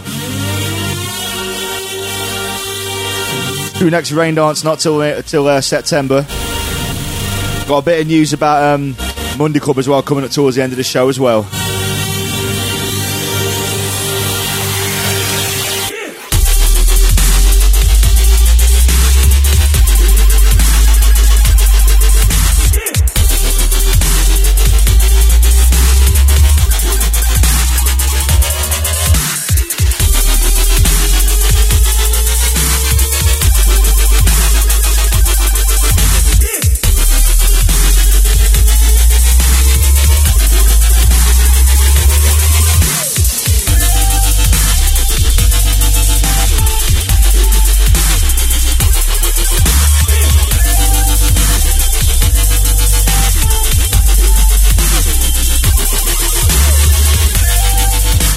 Through 3.78 3.90
next 3.90 4.12
rain 4.12 4.34
dance, 4.34 4.62
not 4.62 4.78
till 4.78 5.00
uh, 5.00 5.22
till 5.22 5.48
uh, 5.48 5.62
September. 5.62 6.26
Got 7.66 7.78
a 7.78 7.82
bit 7.82 8.00
of 8.02 8.06
news 8.06 8.34
about 8.34 8.74
um, 8.74 8.94
Monday 9.38 9.58
Club 9.58 9.78
as 9.78 9.88
well 9.88 10.02
coming 10.02 10.22
up 10.24 10.30
towards 10.30 10.56
the 10.56 10.62
end 10.62 10.72
of 10.72 10.76
the 10.76 10.84
show 10.84 11.08
as 11.08 11.18
well. 11.18 11.48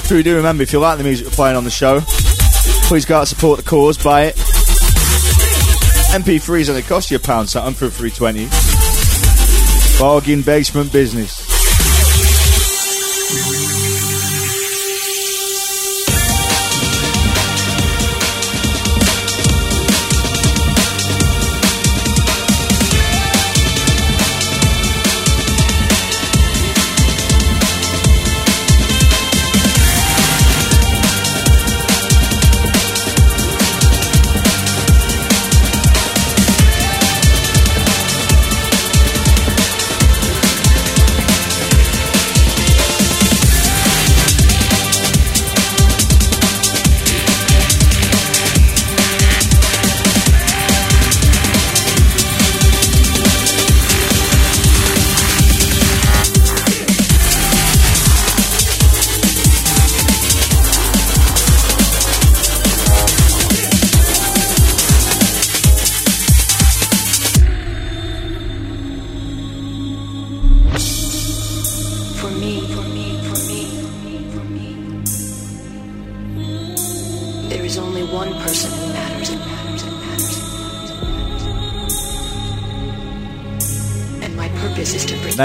True, 0.07 0.23
do 0.23 0.37
remember 0.37 0.63
if 0.63 0.71
you 0.71 0.79
like 0.79 0.97
the 0.97 1.03
music 1.03 1.27
playing 1.27 1.57
on 1.57 1.65
the 1.65 1.69
show, 1.69 1.99
please 2.87 3.03
go 3.03 3.17
out 3.17 3.19
and 3.19 3.27
support 3.27 3.59
the 3.59 3.65
cause, 3.65 3.97
buy 3.97 4.23
it. 4.23 4.35
MP3s 6.15 6.69
only 6.69 6.81
cost 6.81 7.11
you 7.11 7.17
a 7.17 7.19
pound 7.19 7.49
something 7.49 7.73
for 7.73 7.89
320. 7.89 8.47
Bargain 9.99 10.43
basement 10.43 10.93
business. 10.93 11.36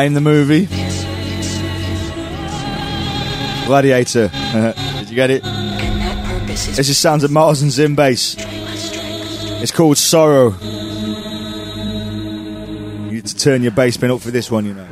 Name 0.03 0.14
the 0.14 0.20
movie. 0.20 0.66
Gladiator. 3.66 4.32
Did 4.98 5.09
you 5.09 5.14
get 5.14 5.30
it? 5.30 5.44
This 6.48 6.88
just 6.88 7.00
sounds 7.00 7.22
of 7.22 7.30
Mars 7.30 7.62
and 7.62 7.70
Xim 7.70 7.94
bass. 7.94 8.34
It's 9.62 9.70
called 9.70 9.96
Sorrow. 9.98 10.59
You 13.05 13.12
need 13.12 13.26
to 13.26 13.36
turn 13.36 13.62
your 13.62 13.70
bass 13.70 13.96
bin 13.96 14.11
up 14.11 14.20
for 14.20 14.32
this 14.32 14.50
one, 14.50 14.66
you 14.66 14.74
know. 14.74 14.88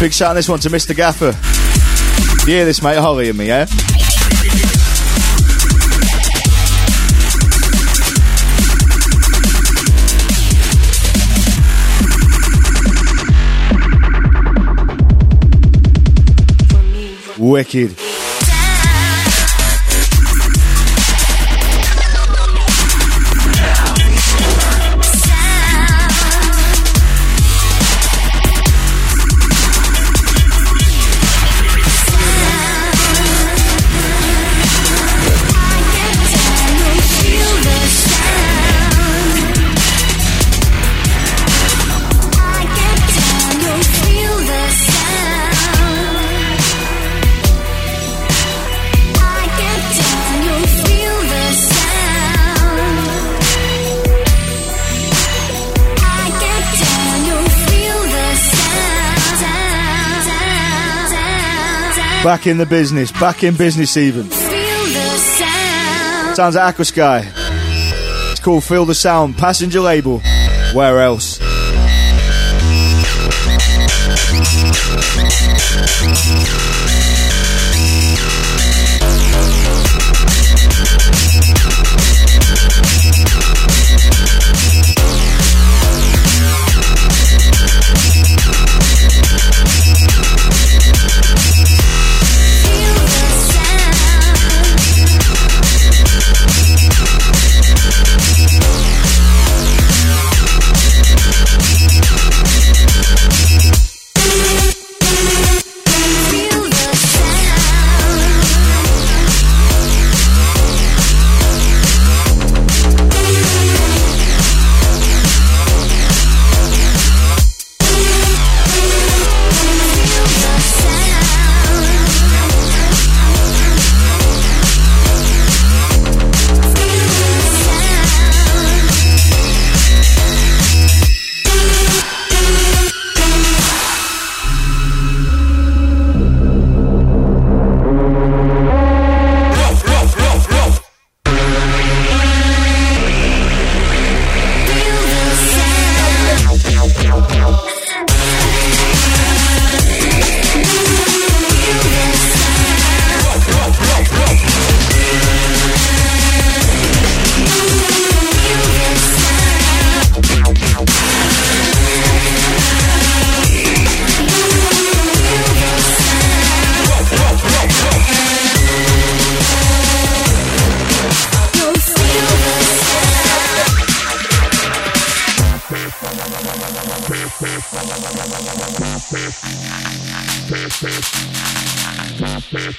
Big 0.00 0.14
shout 0.14 0.30
on 0.30 0.36
this 0.36 0.48
one 0.48 0.58
to 0.60 0.70
Mr. 0.70 0.96
Gaffer. 0.96 1.36
You 2.50 2.56
hear 2.56 2.64
this, 2.64 2.82
mate? 2.82 2.96
Holly 2.96 3.28
and 3.28 3.36
me, 3.36 3.48
yeah? 3.48 3.66
Wicked. 17.38 18.09
Back 62.22 62.46
in 62.46 62.58
the 62.58 62.66
business, 62.66 63.10
back 63.10 63.44
in 63.44 63.56
business 63.56 63.96
even. 63.96 64.24
Feel 64.24 64.50
the 64.50 65.16
sound. 65.16 66.36
Sounds 66.36 66.54
like 66.54 66.76
Aquasky. 66.76 67.24
It's 68.30 68.40
called 68.40 68.62
Feel 68.62 68.84
the 68.84 68.94
Sound, 68.94 69.38
passenger 69.38 69.80
label. 69.80 70.20
Where 70.74 71.00
else? 71.00 71.40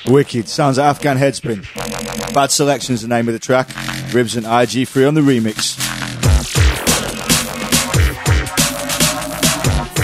Wicked. 0.05 0.47
Sounds 0.47 0.77
like 0.77 0.87
Afghan 0.87 1.17
Headspin. 1.17 1.63
Bad 2.33 2.51
Selection 2.51 2.93
is 2.93 3.01
the 3.01 3.07
name 3.07 3.27
of 3.27 3.33
the 3.33 3.39
track. 3.39 3.69
Ribs 4.13 4.35
and 4.35 4.45
IG3 4.45 5.07
on 5.07 5.13
the 5.13 5.21
remix. 5.21 5.77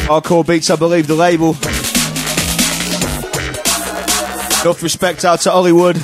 Hardcore 0.07 0.47
Beats, 0.47 0.69
I 0.69 0.75
believe, 0.75 1.07
the 1.07 1.15
label. 1.15 1.49
Enough 4.61 4.81
respect 4.81 5.25
out 5.25 5.41
to 5.41 5.51
Hollywood. 5.51 5.95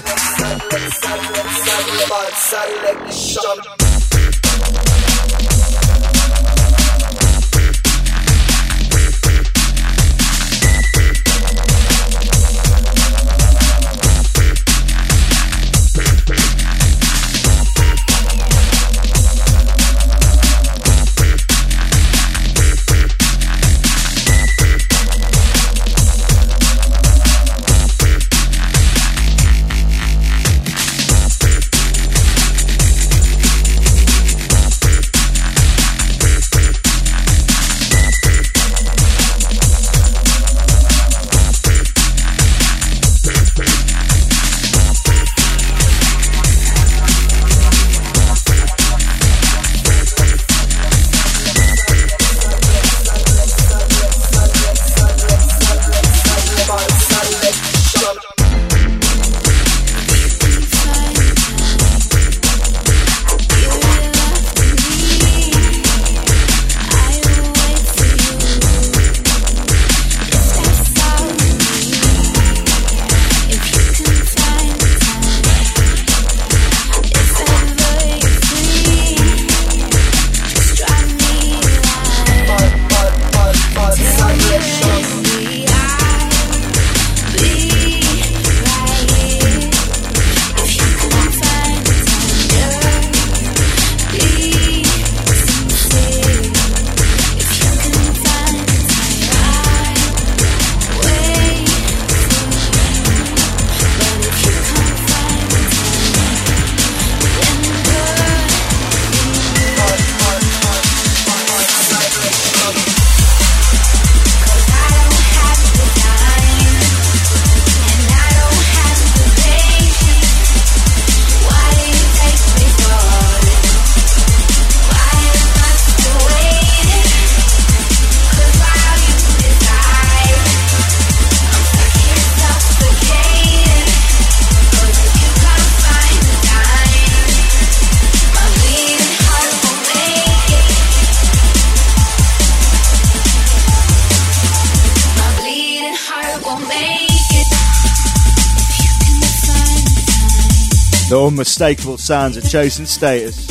Unmistakable 151.24 151.98
sounds 151.98 152.36
of 152.36 152.44
Chase 152.50 152.80
and 152.80 152.88
Status. 152.88 153.48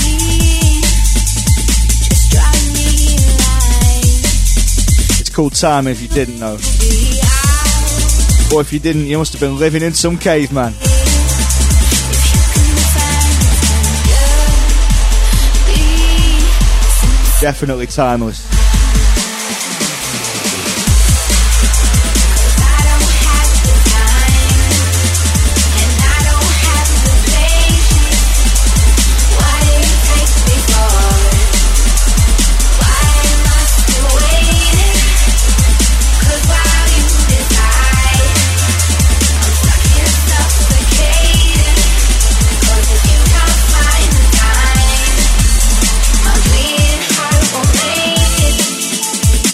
It's 5.18 5.30
called 5.30 5.54
Time 5.54 5.86
if 5.86 6.02
you 6.02 6.08
didn't 6.08 6.38
know. 6.38 6.58
Or 8.54 8.60
if 8.60 8.74
you 8.74 8.78
didn't, 8.78 9.06
you 9.06 9.16
must 9.16 9.32
have 9.32 9.40
been 9.40 9.58
living 9.58 9.82
in 9.82 9.94
some 9.94 10.18
caveman. 10.18 10.74
Definitely 17.40 17.86
timeless. 17.86 18.51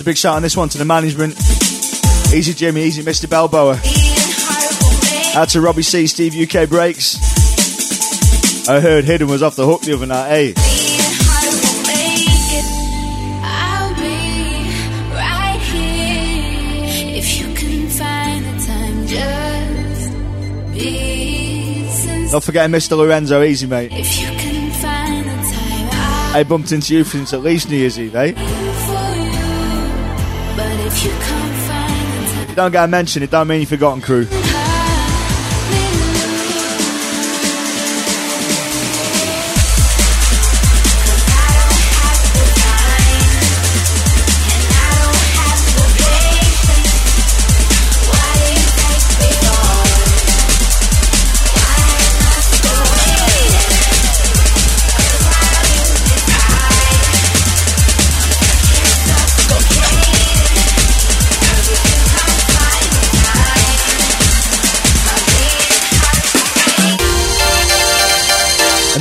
Big 0.08 0.16
shout 0.16 0.36
on 0.36 0.42
this 0.42 0.56
one 0.56 0.70
to 0.70 0.78
the 0.78 0.86
management. 0.86 1.34
Easy 2.32 2.54
Jimmy, 2.54 2.82
easy 2.82 3.02
Mr. 3.02 3.28
Balboa. 3.28 3.78
Out 5.38 5.50
to 5.50 5.60
Robbie 5.60 5.82
C, 5.82 6.06
Steve 6.06 6.34
UK 6.34 6.66
Breaks. 6.66 7.18
I 8.70 8.80
heard 8.80 9.04
Hidden 9.04 9.28
was 9.28 9.42
off 9.42 9.54
the 9.54 9.66
hook 9.66 9.82
the 9.82 9.92
other 9.92 10.06
night, 10.06 10.30
eh? 10.30 10.54
I'll 13.44 13.94
be 13.96 14.70
right 15.12 15.60
here 15.60 17.18
if 17.18 17.38
you 17.38 17.54
can 17.54 17.90
find 17.90 18.46
the 18.46 18.66
time. 18.66 19.06
Just 19.06 20.72
be 20.72 21.86
sincere. 21.90 22.32
Not 22.32 22.44
forgetting 22.44 22.74
Mr. 22.74 22.96
Lorenzo, 22.96 23.42
easy 23.42 23.66
mate. 23.66 23.92
If 23.92 24.18
you 24.18 24.28
can 24.28 24.70
find 24.70 25.26
the 25.26 25.36
time, 25.52 26.34
I 26.34 26.46
bumped 26.48 26.72
into 26.72 26.94
you 26.94 27.04
since 27.04 27.34
at 27.34 27.42
least 27.42 27.68
New 27.68 27.76
Year's 27.76 27.98
Eve, 28.00 28.16
eh? 28.16 28.67
You 32.48 32.54
don't 32.54 32.72
get 32.72 32.84
a 32.84 32.88
mention, 32.88 33.22
it 33.22 33.30
don't 33.30 33.46
mean 33.46 33.60
you've 33.60 33.68
forgotten 33.68 34.00
crew. 34.00 34.26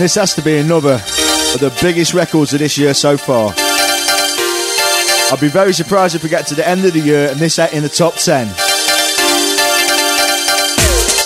This 0.08 0.16
has 0.16 0.34
to 0.34 0.42
be 0.42 0.56
another 0.56 0.94
of 0.94 1.60
the 1.60 1.78
biggest 1.82 2.14
records 2.14 2.54
of 2.54 2.60
this 2.60 2.78
year 2.78 2.94
so 2.94 3.18
far. 3.18 3.54
I'd 5.34 5.42
be 5.42 5.50
very 5.50 5.74
surprised 5.74 6.16
if 6.16 6.24
we 6.24 6.30
get 6.30 6.48
to 6.48 6.56
the 6.56 6.66
end 6.66 6.86
of 6.86 6.94
the 6.94 7.02
year 7.02 7.30
and 7.30 7.38
this 7.38 7.60
ain't 7.60 7.74
in 7.74 7.84
the 7.84 7.90
top 7.90 8.14
10. 8.14 8.48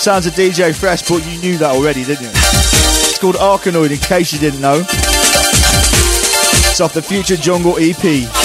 Sounds 0.02 0.26
of 0.26 0.32
DJ 0.32 0.74
Fresh, 0.74 1.08
but 1.08 1.24
you 1.24 1.38
knew 1.38 1.58
that 1.58 1.76
already, 1.76 2.02
didn't 2.02 2.24
you? 2.24 2.30
It's 2.30 3.20
called 3.20 3.36
Arkanoid, 3.36 3.92
in 3.92 3.98
case 3.98 4.32
you 4.32 4.40
didn't 4.40 4.60
know. 4.60 4.80
It's 4.80 6.80
off 6.80 6.92
the 6.92 7.02
Future 7.02 7.36
Jungle 7.36 7.76
EP. 7.78 8.41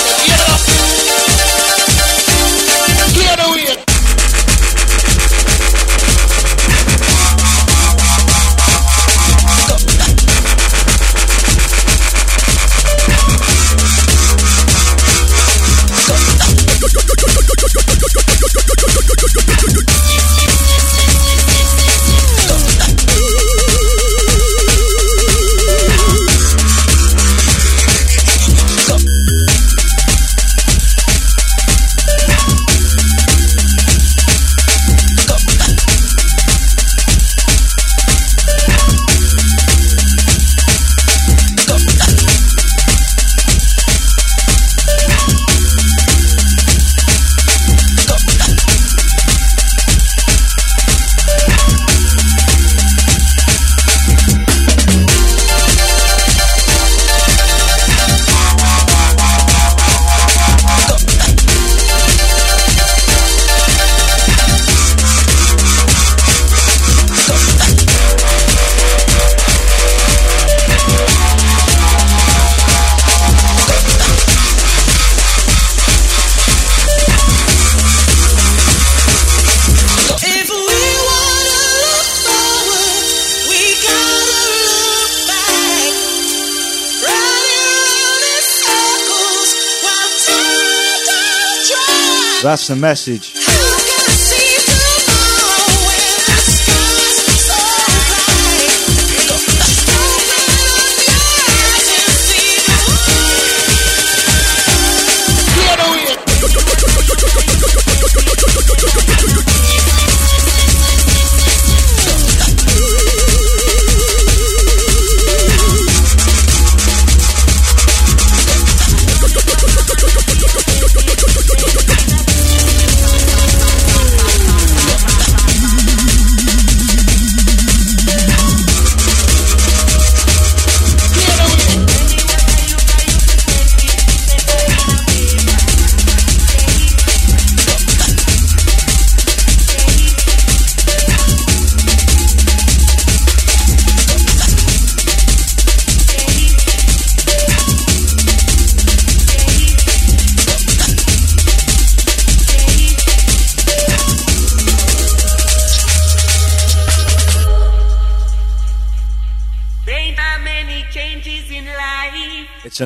That's 92.48 92.70
the 92.70 92.78
message. 92.78 93.37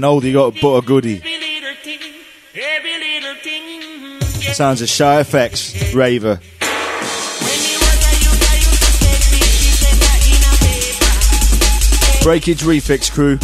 an 0.04 0.10
oldie 0.10 0.34
got 0.34 0.58
a 0.58 0.62
butter 0.62 0.86
goodie. 0.86 1.22
Sounds 4.54 4.82
of 4.82 4.89
Shy 4.89 5.22
FX, 5.22 5.93
Raver. 5.93 6.39
Breakage 12.24 12.62
Refix 12.62 13.12
Crew. 13.12 13.38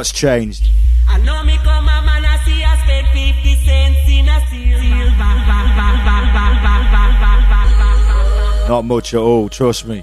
A 0.00 0.04
silver. 0.04 0.70
Not 8.68 8.82
much 8.82 9.14
at 9.14 9.20
all, 9.20 9.48
trust 9.48 9.86
me. 9.86 10.02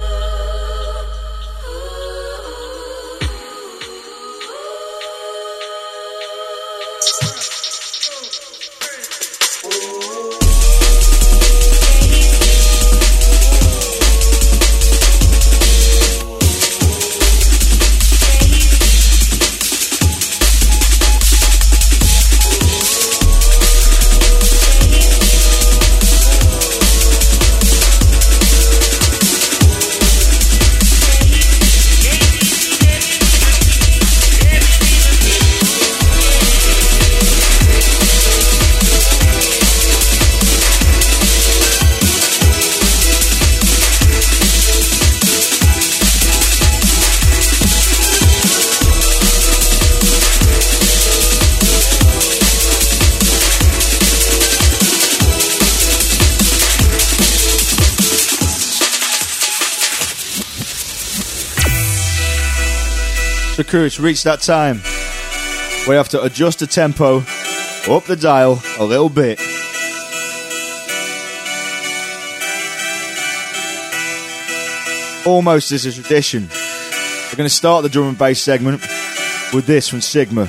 Crew, 63.82 63.88
it's 63.88 64.00
reached 64.00 64.26
that 64.26 64.42
time. 64.42 64.76
We 65.88 65.96
have 65.96 66.10
to 66.10 66.22
adjust 66.22 66.60
the 66.60 66.68
tempo, 66.68 67.24
up 67.90 68.04
the 68.04 68.16
dial 68.16 68.62
a 68.78 68.86
little 68.86 69.10
bit. 69.10 69.40
Almost 75.26 75.72
as 75.72 75.88
a 75.88 75.92
tradition. 75.92 76.44
We're 76.44 77.38
going 77.38 77.50
to 77.50 77.56
start 77.56 77.82
the 77.82 77.90
drum 77.90 78.10
and 78.10 78.18
bass 78.20 78.40
segment 78.40 78.82
with 79.52 79.66
this 79.66 79.88
from 79.88 80.02
Sigma. 80.02 80.46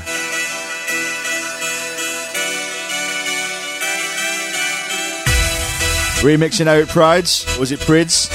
Remixing 6.20 6.66
out 6.66 6.86
Prydz, 6.88 7.58
was 7.58 7.72
it 7.72 7.80
Prids? 7.80 8.28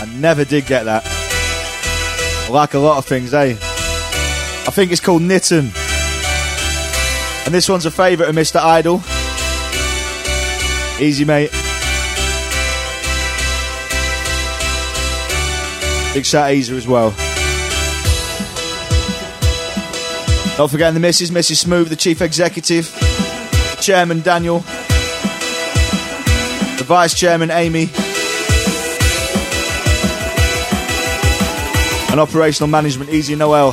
I 0.00 0.06
never 0.14 0.46
did 0.46 0.64
get 0.64 0.84
that. 0.84 1.17
I 2.48 2.50
like 2.50 2.72
a 2.72 2.78
lot 2.78 2.96
of 2.96 3.04
things, 3.04 3.34
eh? 3.34 3.50
I 3.50 4.70
think 4.70 4.90
it's 4.90 5.02
called 5.02 5.20
Knitten. 5.20 5.70
And 7.44 7.54
this 7.54 7.68
one's 7.68 7.84
a 7.84 7.90
favourite 7.90 8.30
of 8.30 8.34
Mr. 8.34 8.56
Idol. 8.56 9.02
Easy, 10.98 11.26
mate. 11.26 11.50
Big 16.14 16.24
shout 16.24 16.50
Easer 16.50 16.78
as 16.78 16.88
well. 16.88 17.10
Not 20.56 20.70
forgetting 20.70 20.94
the 20.94 21.00
missus, 21.00 21.30
Mrs. 21.30 21.56
Smooth, 21.56 21.90
the 21.90 21.96
chief 21.96 22.22
executive, 22.22 22.88
chairman 23.82 24.22
Daniel, 24.22 24.60
the 26.78 26.84
vice 26.86 27.12
chairman 27.12 27.50
Amy, 27.50 27.90
and 32.18 32.28
operational 32.28 32.68
management 32.68 33.10
Easy 33.10 33.36
Noel. 33.36 33.72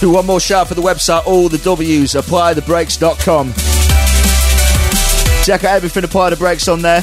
Do 0.00 0.10
one 0.10 0.26
more 0.26 0.38
shout 0.38 0.68
for 0.68 0.74
the 0.74 0.82
website, 0.82 1.26
all 1.26 1.48
the 1.48 1.58
W's, 1.58 2.12
applythebreaks.com. 2.12 3.54
Check 5.44 5.64
out 5.64 5.76
everything 5.76 6.04
Apply 6.04 6.30
the 6.30 6.36
Breaks 6.36 6.68
on 6.68 6.82
there. 6.82 7.02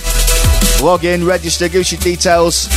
Log 0.81 1.05
in, 1.05 1.25
register, 1.25 1.67
give 1.67 1.81
us 1.81 1.91
your 1.91 2.01
details. 2.01 2.67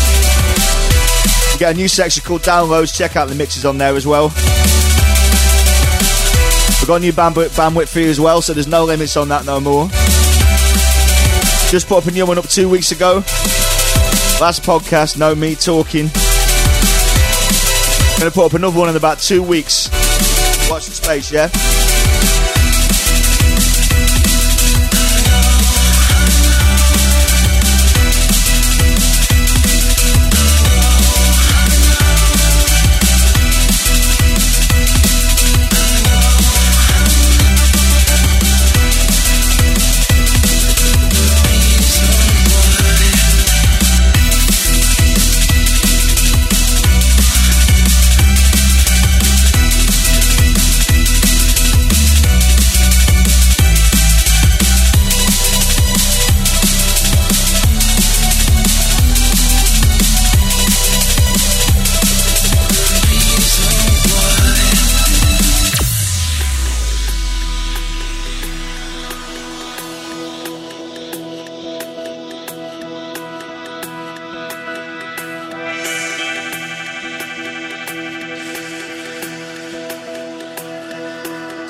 Get 1.58 1.74
a 1.74 1.76
new 1.76 1.88
section 1.88 2.22
called 2.22 2.42
downloads. 2.42 2.96
Check 2.96 3.16
out 3.16 3.28
the 3.28 3.34
mixes 3.34 3.64
on 3.64 3.78
there 3.78 3.96
as 3.96 4.06
well. 4.06 4.28
We've 6.78 6.86
got 6.86 6.96
a 6.96 7.00
new 7.00 7.12
bandwidth, 7.12 7.56
bandwidth 7.56 7.88
for 7.88 7.98
you 7.98 8.08
as 8.08 8.20
well, 8.20 8.40
so 8.40 8.54
there's 8.54 8.68
no 8.68 8.84
limits 8.84 9.16
on 9.16 9.28
that 9.30 9.44
no 9.44 9.58
more. 9.58 9.88
Just 11.70 11.88
put 11.88 11.98
up 11.98 12.06
a 12.06 12.12
new 12.12 12.24
one 12.24 12.38
up 12.38 12.48
two 12.48 12.68
weeks 12.68 12.92
ago. 12.92 13.16
Last 14.40 14.62
podcast, 14.62 15.18
no 15.18 15.34
me 15.34 15.56
talking. 15.56 16.06
Gonna 18.20 18.30
put 18.30 18.46
up 18.46 18.52
another 18.54 18.78
one 18.78 18.88
in 18.88 18.94
about 18.94 19.18
two 19.18 19.42
weeks. 19.42 19.88
Watch 20.70 20.86
the 20.86 20.92
space, 20.92 21.32
yeah? 21.32 21.48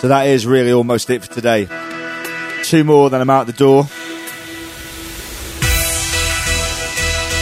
That 0.08 0.26
is 0.26 0.46
really 0.46 0.72
almost 0.72 1.10
it 1.10 1.22
for 1.22 1.30
today. 1.30 1.68
Two 2.62 2.82
more, 2.82 3.10
then 3.10 3.20
I'm 3.20 3.28
out 3.28 3.46
the 3.46 3.52
door. 3.52 3.84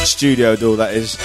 Studio 0.04 0.56
door, 0.56 0.76
that 0.76 0.92
is. 0.94 1.16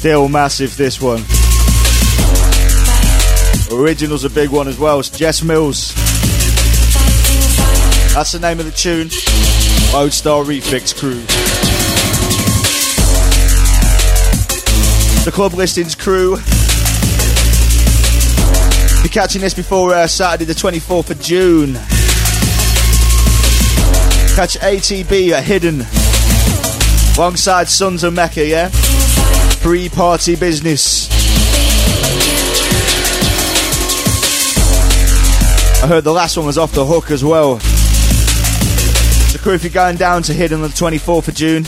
Still 0.00 0.30
massive, 0.30 0.78
this 0.78 0.98
one. 0.98 1.20
Original's 3.70 4.24
a 4.24 4.30
big 4.30 4.48
one 4.48 4.66
as 4.66 4.78
well. 4.78 4.98
It's 4.98 5.10
Jess 5.10 5.42
Mills. 5.42 5.92
That's 8.14 8.32
the 8.32 8.38
name 8.40 8.60
of 8.60 8.64
the 8.64 8.72
tune. 8.72 9.08
Loadstar 9.92 10.42
Refix 10.46 10.98
Crew. 10.98 11.20
The 15.26 15.30
club 15.30 15.52
listings 15.52 15.94
crew. 15.94 16.36
Be 19.02 19.10
catching 19.10 19.42
this 19.42 19.52
before 19.52 19.92
uh, 19.92 20.06
Saturday, 20.06 20.46
the 20.46 20.54
24th 20.54 21.10
of 21.10 21.20
June. 21.20 21.74
Catch 24.34 24.58
ATB 24.60 25.32
at 25.32 25.44
Hidden 25.44 25.82
alongside 27.18 27.68
Sons 27.68 28.02
of 28.02 28.14
Mecca, 28.14 28.46
yeah? 28.46 28.70
Pre 29.62 29.88
party 29.88 30.36
business. 30.36 31.08
I 35.82 35.86
heard 35.86 36.04
the 36.04 36.12
last 36.12 36.36
one 36.36 36.46
was 36.46 36.58
off 36.58 36.72
the 36.72 36.84
hook 36.84 37.10
as 37.10 37.24
well. 37.24 37.58
So, 39.30 39.38
crew, 39.38 39.54
if 39.54 39.62
you're 39.62 39.72
going 39.72 39.96
down 39.96 40.22
to 40.24 40.32
Hidden 40.34 40.62
on 40.62 40.62
the 40.62 40.68
24th 40.68 41.28
of 41.28 41.34
June, 41.34 41.64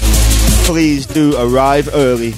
please 0.65 1.07
do 1.07 1.35
arrive 1.37 1.89
early. 1.95 2.33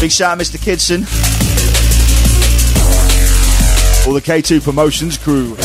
Big 0.00 0.10
shout 0.10 0.32
out, 0.32 0.38
Mr. 0.38 0.58
Kidson. 0.58 1.06
All 4.06 4.14
the 4.14 4.20
K2 4.22 4.62
Promotions 4.62 5.18
crew. 5.18 5.56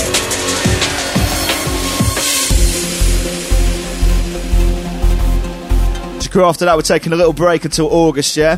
After 6.44 6.66
that, 6.66 6.76
we're 6.76 6.82
taking 6.82 7.14
a 7.14 7.16
little 7.16 7.34
break 7.34 7.64
until 7.66 7.88
August, 7.88 8.36
yeah? 8.36 8.58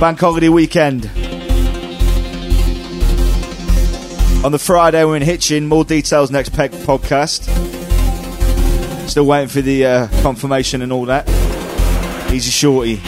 Bank 0.00 0.18
holiday 0.18 0.48
weekend. 0.48 1.06
On 4.44 4.50
the 4.50 4.58
Friday, 4.58 5.04
we're 5.04 5.16
in 5.16 5.22
Hitchin. 5.22 5.66
More 5.66 5.84
details 5.84 6.30
next 6.30 6.50
pe- 6.50 6.68
podcast. 6.68 7.44
Still 9.08 9.26
waiting 9.26 9.48
for 9.48 9.60
the 9.60 9.84
uh, 9.86 10.08
confirmation 10.22 10.82
and 10.82 10.92
all 10.92 11.04
that. 11.06 11.28
Easy 12.32 12.50
shorty. 12.50 13.00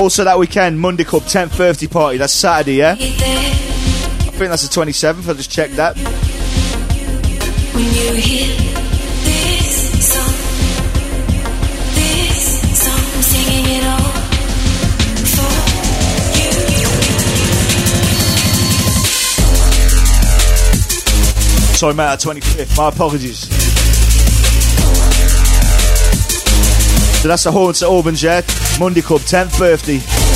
Also 0.00 0.24
that 0.24 0.38
weekend, 0.38 0.78
Monday 0.80 1.04
Club 1.04 1.22
10th 1.22 1.56
birthday 1.56 1.86
party. 1.86 2.18
That's 2.18 2.32
Saturday, 2.32 2.74
yeah? 2.76 2.92
I 2.92 2.94
think 2.96 4.50
that's 4.50 4.68
the 4.68 4.80
27th. 4.80 5.28
I'll 5.28 5.34
just 5.34 5.50
checked 5.50 5.76
that. 5.76 5.96
Sorry, 21.76 21.92
mate, 21.92 22.18
25th. 22.18 22.78
My 22.78 22.88
apologies. 22.88 23.40
So 27.20 27.28
that's 27.28 27.44
the 27.44 27.52
Horn 27.52 27.74
St 27.74 27.90
Albans, 27.90 28.22
yeah? 28.22 28.40
Monday 28.80 29.02
Club 29.02 29.20
10th 29.20 29.58
birthday. 29.58 30.35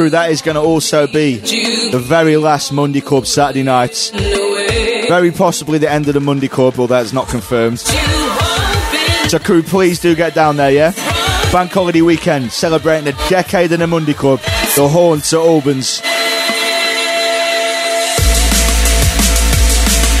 Crew 0.00 0.08
that 0.08 0.30
is 0.30 0.40
going 0.40 0.54
to 0.54 0.62
also 0.62 1.06
be 1.06 1.36
the 1.90 1.98
very 2.02 2.38
last 2.38 2.72
Monday 2.72 3.02
Club 3.02 3.26
Saturday 3.26 3.62
night. 3.62 4.10
Very 4.14 5.30
possibly 5.30 5.76
the 5.78 5.92
end 5.92 6.08
of 6.08 6.14
the 6.14 6.20
Monday 6.20 6.48
Club, 6.48 6.78
although 6.78 6.94
that's 6.94 7.12
not 7.12 7.28
confirmed. 7.28 7.80
So, 7.80 9.38
crew, 9.38 9.62
please 9.62 10.00
do 10.00 10.14
get 10.14 10.34
down 10.34 10.56
there, 10.56 10.70
yeah? 10.70 10.92
Bank 11.52 11.70
holiday 11.70 12.00
weekend, 12.00 12.50
celebrating 12.50 13.12
a 13.12 13.28
decade 13.28 13.72
in 13.72 13.80
the 13.80 13.86
Monday 13.86 14.14
Club, 14.14 14.40
the 14.74 14.88
Horn 14.88 15.20
St 15.20 15.44
Albans. 15.44 16.00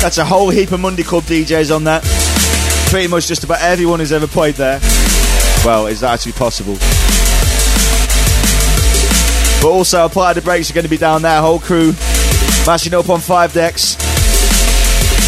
That's 0.02 0.18
a 0.18 0.26
whole 0.26 0.50
heap 0.50 0.72
of 0.72 0.80
Monday 0.80 1.04
Club 1.04 1.22
DJs 1.22 1.74
on 1.74 1.84
that. 1.84 2.04
Pretty 2.90 3.08
much 3.08 3.26
just 3.26 3.44
about 3.44 3.62
everyone 3.62 4.00
who's 4.00 4.12
ever 4.12 4.26
played 4.26 4.56
there. 4.56 4.78
Well, 5.64 5.86
is 5.86 6.00
that 6.00 6.12
actually 6.12 6.32
possible? 6.32 6.76
But 9.60 9.68
also, 9.68 10.06
Apply 10.06 10.32
the 10.32 10.40
Breaks 10.40 10.70
are 10.70 10.74
going 10.74 10.84
to 10.84 10.90
be 10.90 10.96
down 10.96 11.20
there, 11.20 11.40
whole 11.40 11.58
crew, 11.58 11.92
mashing 12.66 12.94
up 12.94 13.10
on 13.10 13.20
five 13.20 13.52
decks. 13.52 13.96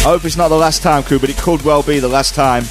I 0.03 0.09
hope 0.09 0.25
it's 0.25 0.35
not 0.35 0.47
the 0.47 0.57
last 0.57 0.81
time, 0.81 1.03
crew, 1.03 1.19
but 1.19 1.29
it 1.29 1.37
could 1.37 1.61
well 1.61 1.83
be 1.83 1.99
the 1.99 2.07
last 2.07 2.33
time. 2.33 2.63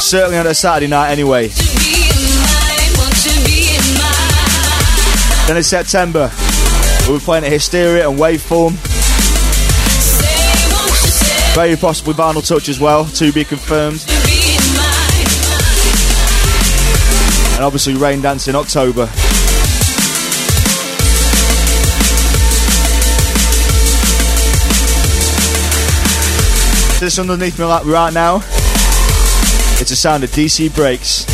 Certainly 0.00 0.38
on 0.38 0.46
a 0.46 0.54
Saturday 0.54 0.86
night, 0.86 1.10
anyway. 1.10 1.48
Then 5.46 5.58
in 5.58 5.62
September, 5.62 6.32
we'll 7.06 7.18
be 7.18 7.24
playing 7.24 7.44
at 7.44 7.52
Hysteria 7.52 8.08
and 8.08 8.18
Waveform. 8.18 8.72
Very 11.54 11.76
possibly 11.76 12.14
Vinyl 12.14 12.46
Touch 12.46 12.70
as 12.70 12.80
well, 12.80 13.04
to 13.04 13.30
be 13.30 13.44
confirmed. 13.44 14.04
and 17.54 17.62
obviously 17.62 17.94
Raindance 17.94 18.48
in 18.48 18.56
October. 18.56 19.06
This 26.98 27.18
underneath 27.18 27.58
me 27.58 27.64
like 27.64 27.84
right 27.84 28.12
now, 28.12 28.36
it's 29.80 29.90
a 29.90 29.96
sound 29.96 30.24
of 30.24 30.30
DC 30.30 30.74
Breaks. 30.74 31.24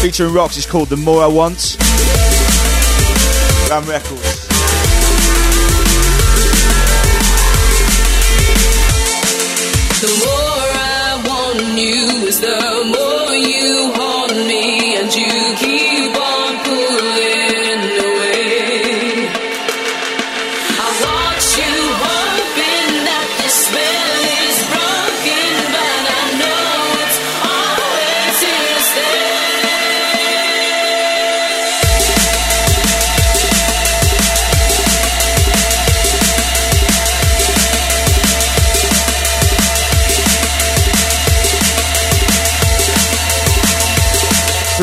Featuring 0.00 0.32
Rox, 0.32 0.56
it's 0.56 0.64
called 0.64 0.88
The 0.88 0.96
More 0.96 1.22
I 1.22 1.26
Want. 1.26 1.76
Ram 3.68 3.84
Records. 3.84 4.46
The 10.00 10.08
more 10.24 10.70
I 10.72 11.22
want 11.26 11.78
you 11.78 12.26
is 12.26 12.40
the 12.40 12.94
more 12.96 13.09
you 15.16 15.39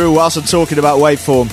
Through 0.07 0.15
whilst 0.15 0.37
I'm 0.37 0.43
talking 0.43 0.79
about 0.79 0.99
waveform. 0.99 1.49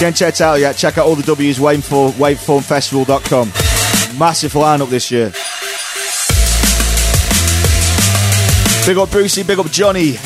Can't 0.00 0.16
check 0.16 0.40
out 0.40 0.58
yet. 0.58 0.74
Check 0.74 0.98
out 0.98 1.06
all 1.06 1.14
the 1.14 1.22
W's 1.22 1.60
waveform, 1.60 2.10
waveformfestival.com. 2.14 4.18
Massive 4.18 4.54
lineup 4.54 4.90
this 4.90 5.12
year. 5.12 5.30
Big 8.84 8.98
up 8.98 9.12
Brucey, 9.12 9.44
big 9.44 9.60
up 9.60 9.70
Johnny. 9.70 10.16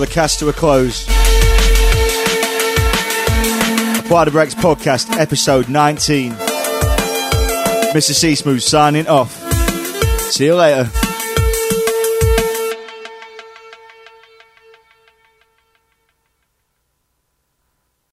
The 0.00 0.06
cast 0.06 0.38
to 0.40 0.48
a 0.48 0.52
close. 0.52 1.04
Apply 3.98 4.24
the 4.24 4.30
Breaks 4.32 4.54
podcast, 4.54 5.16
episode 5.18 5.68
19. 5.68 6.32
Mr. 7.92 8.12
C 8.12 8.34
Smooth 8.34 8.62
signing 8.62 9.06
off. 9.06 9.32
See 10.32 10.46
you 10.46 10.56
later. 10.56 10.90